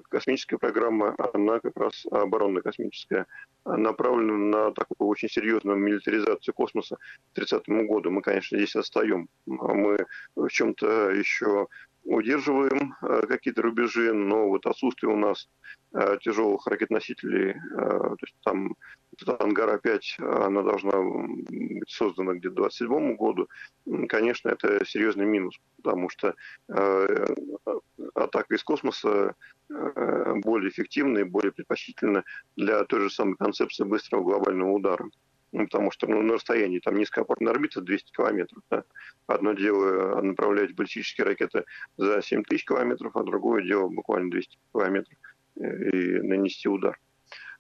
космическая 0.09 0.59
программа, 0.59 1.15
она 1.35 1.61
как 1.61 1.77
раз 1.77 2.07
оборонная 2.11 2.63
космическая, 2.63 3.27
направлена 3.65 4.37
на 4.37 4.73
такую 4.73 5.09
очень 5.09 5.29
серьезную 5.29 5.77
милитаризацию 5.77 6.55
космоса 6.55 6.97
к 6.97 7.35
30 7.35 7.69
году. 7.69 8.11
Мы, 8.11 8.23
конечно, 8.23 8.57
здесь 8.57 8.77
отстаем. 8.77 9.29
Мы 9.47 9.99
в 10.37 10.49
чем-то 10.49 11.11
еще 11.11 11.69
удерживаем 12.07 12.95
э, 13.03 13.27
какие-то 13.27 13.63
рубежи, 13.63 14.13
но 14.13 14.49
вот 14.49 14.67
отсутствие 14.67 15.13
у 15.13 15.17
нас 15.17 15.49
э, 15.93 16.19
тяжелых 16.23 16.67
ракет-носителей, 16.67 17.55
то 17.75 18.17
есть 18.21 18.37
там 18.45 18.75
Ангара-5, 19.27 20.47
она 20.47 20.63
должна 20.63 20.93
быть 21.03 21.91
создана 21.91 22.35
где-то 22.35 22.55
к 22.55 22.69
2027 22.69 23.17
году, 23.17 23.49
конечно, 24.09 24.51
это 24.51 24.85
серьезный 24.85 25.25
минус, 25.25 25.59
потому 25.77 26.11
что 26.11 26.35
атака 28.15 28.55
из 28.55 28.63
космоса 28.63 29.35
Э, 29.69 30.35
более 30.45 30.71
эффективно 30.71 31.19
и 31.19 31.25
более 31.25 31.51
предпочтительно 31.51 32.25
для 32.55 32.85
той 32.85 33.01
же 33.01 33.11
самой 33.11 33.37
концепции 33.37 33.83
быстрого 33.83 34.23
глобального 34.23 34.71
удара. 34.71 35.09
Ну, 35.53 35.65
потому 35.65 35.91
что 35.91 36.07
ну, 36.07 36.23
на 36.23 36.35
расстоянии 36.35 36.81
там 36.81 36.97
низкоопорная 36.97 37.53
орбита 37.53 37.81
200 37.81 38.13
километров. 38.13 38.63
Да? 38.71 38.85
Одно 39.27 39.53
дело 39.53 40.21
направлять 40.21 40.75
баллистические 40.75 41.25
ракеты 41.27 41.65
за 41.97 42.21
7 42.21 42.43
тысяч 42.45 42.65
километров, 42.65 43.17
а 43.17 43.23
другое 43.23 43.63
дело 43.63 43.89
буквально 43.89 44.31
200 44.31 44.59
километров 44.73 45.19
э, 45.57 45.91
и 45.91 46.21
нанести 46.21 46.69
удар. 46.69 46.99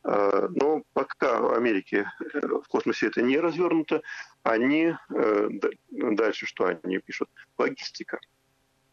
А, 0.02 0.48
но 0.48 0.82
пока 0.92 1.40
в 1.40 1.54
Америке 1.54 2.10
э, 2.20 2.40
в 2.46 2.68
космосе 2.68 3.06
это 3.06 3.22
не 3.22 3.38
развернуто, 3.38 4.02
они 4.42 4.94
дальше 5.90 6.46
что 6.46 6.66
они 6.66 6.98
пишут? 6.98 7.28
Логистика. 7.56 8.18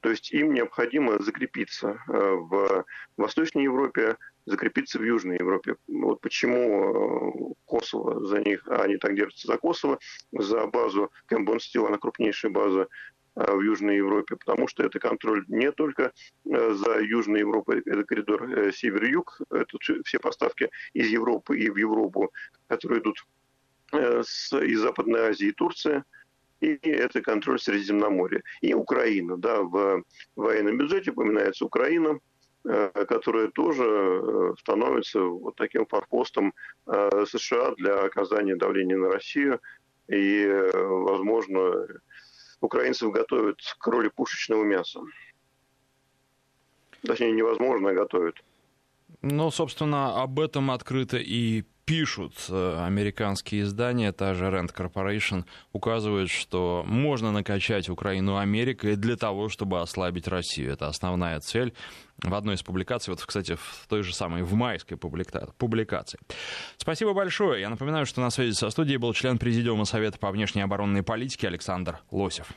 То 0.04 0.10
есть 0.10 0.34
им 0.34 0.54
необходимо 0.54 1.18
закрепиться 1.24 1.98
э, 2.10 2.12
в 2.12 2.86
Восточной 3.16 3.64
Европе, 3.64 4.18
закрепиться 4.46 5.00
в 5.00 5.04
Южной 5.04 5.38
Европе. 5.38 5.76
Вот 5.88 6.22
почему 6.22 7.52
э, 7.52 7.54
Косово 7.66 8.26
за 8.26 8.40
них, 8.40 8.68
а 8.68 8.84
они 8.84 8.98
так 8.98 9.16
держатся 9.16 9.48
за 9.48 9.58
Косово, 9.58 10.00
за 10.32 10.66
базу 10.68 11.12
Кэмбон 11.28 11.60
Стил, 11.60 11.88
она 11.88 11.98
крупнейшая 11.98 12.52
база 12.52 12.88
э, 13.36 13.52
в 13.52 13.62
Южной 13.62 13.98
Европе, 13.98 14.36
потому 14.36 14.68
что 14.68 14.84
это 14.84 15.00
контроль 15.00 15.46
не 15.48 15.72
только 15.72 16.12
за 16.46 17.00
Южной 17.00 17.40
Европой, 17.40 17.82
это 17.86 18.04
коридор 18.04 18.72
север-юг, 18.74 19.42
это 19.50 19.78
все 20.04 20.20
поставки 20.20 20.70
из 20.94 21.08
Европы 21.08 21.58
и 21.58 21.70
в 21.70 21.78
Европу, 21.78 22.32
которые 22.68 23.02
идут 23.02 23.26
из 23.94 24.80
Западной 24.80 25.30
Азии 25.30 25.48
и 25.48 25.52
Турции– 25.52 26.04
и 26.64 26.90
это 26.90 27.22
контроль 27.22 27.60
Средиземноморья. 27.60 28.42
И 28.62 28.74
Украина, 28.74 29.38
да, 29.38 29.62
в 29.62 30.04
военном 30.36 30.78
бюджете 30.78 31.12
упоминается 31.12 31.66
Украина, 31.66 32.20
которая 32.64 33.50
тоже 33.50 34.56
становится 34.60 35.20
вот 35.22 35.56
таким 35.56 35.86
форпостом 35.86 36.54
США 36.86 37.74
для 37.76 38.04
оказания 38.04 38.56
давления 38.56 38.98
на 38.98 39.10
Россию. 39.10 39.60
И, 40.08 40.48
возможно, 40.74 41.88
украинцев 42.62 43.12
готовят 43.12 43.60
к 43.78 43.88
роли 43.88 44.10
пушечного 44.10 44.64
мяса. 44.64 45.02
Точнее, 47.02 47.32
невозможно 47.32 47.90
а 47.90 47.94
готовят. 47.94 48.36
Ну, 49.22 49.52
собственно, 49.52 50.22
об 50.22 50.40
этом 50.40 50.72
открыто 50.72 51.18
и 51.18 51.64
пишут 51.86 52.34
э, 52.50 52.84
американские 52.86 53.64
издания, 53.64 54.12
та 54.12 54.34
же 54.34 54.46
Rand 54.46 54.74
Corporation 54.74 55.46
указывает, 55.72 56.30
что 56.30 56.84
можно 56.86 57.32
накачать 57.32 57.90
Украину 57.90 58.38
Америкой 58.38 58.96
для 58.96 59.16
того, 59.16 59.50
чтобы 59.50 59.82
ослабить 59.82 60.28
Россию. 60.28 60.74
Это 60.74 60.88
основная 60.88 61.40
цель 61.40 61.74
в 62.22 62.34
одной 62.34 62.56
из 62.56 62.64
публикаций, 62.64 63.12
вот, 63.12 63.24
кстати, 63.24 63.56
в 63.56 63.86
той 63.90 64.04
же 64.04 64.14
самой, 64.14 64.44
в 64.44 64.54
майской 64.54 64.98
публикации. 64.98 66.20
Спасибо 66.78 67.14
большое. 67.14 67.62
Я 67.62 67.70
напоминаю, 67.70 68.06
что 68.06 68.22
на 68.22 68.30
связи 68.30 68.54
со 68.54 68.70
студией 68.70 68.98
был 68.98 69.14
член 69.14 69.38
Президиума 69.38 69.86
Совета 69.86 70.18
по 70.20 70.32
внешней 70.32 70.62
оборонной 70.62 71.04
политике 71.04 71.48
Александр 71.48 72.00
Лосев. 72.12 72.52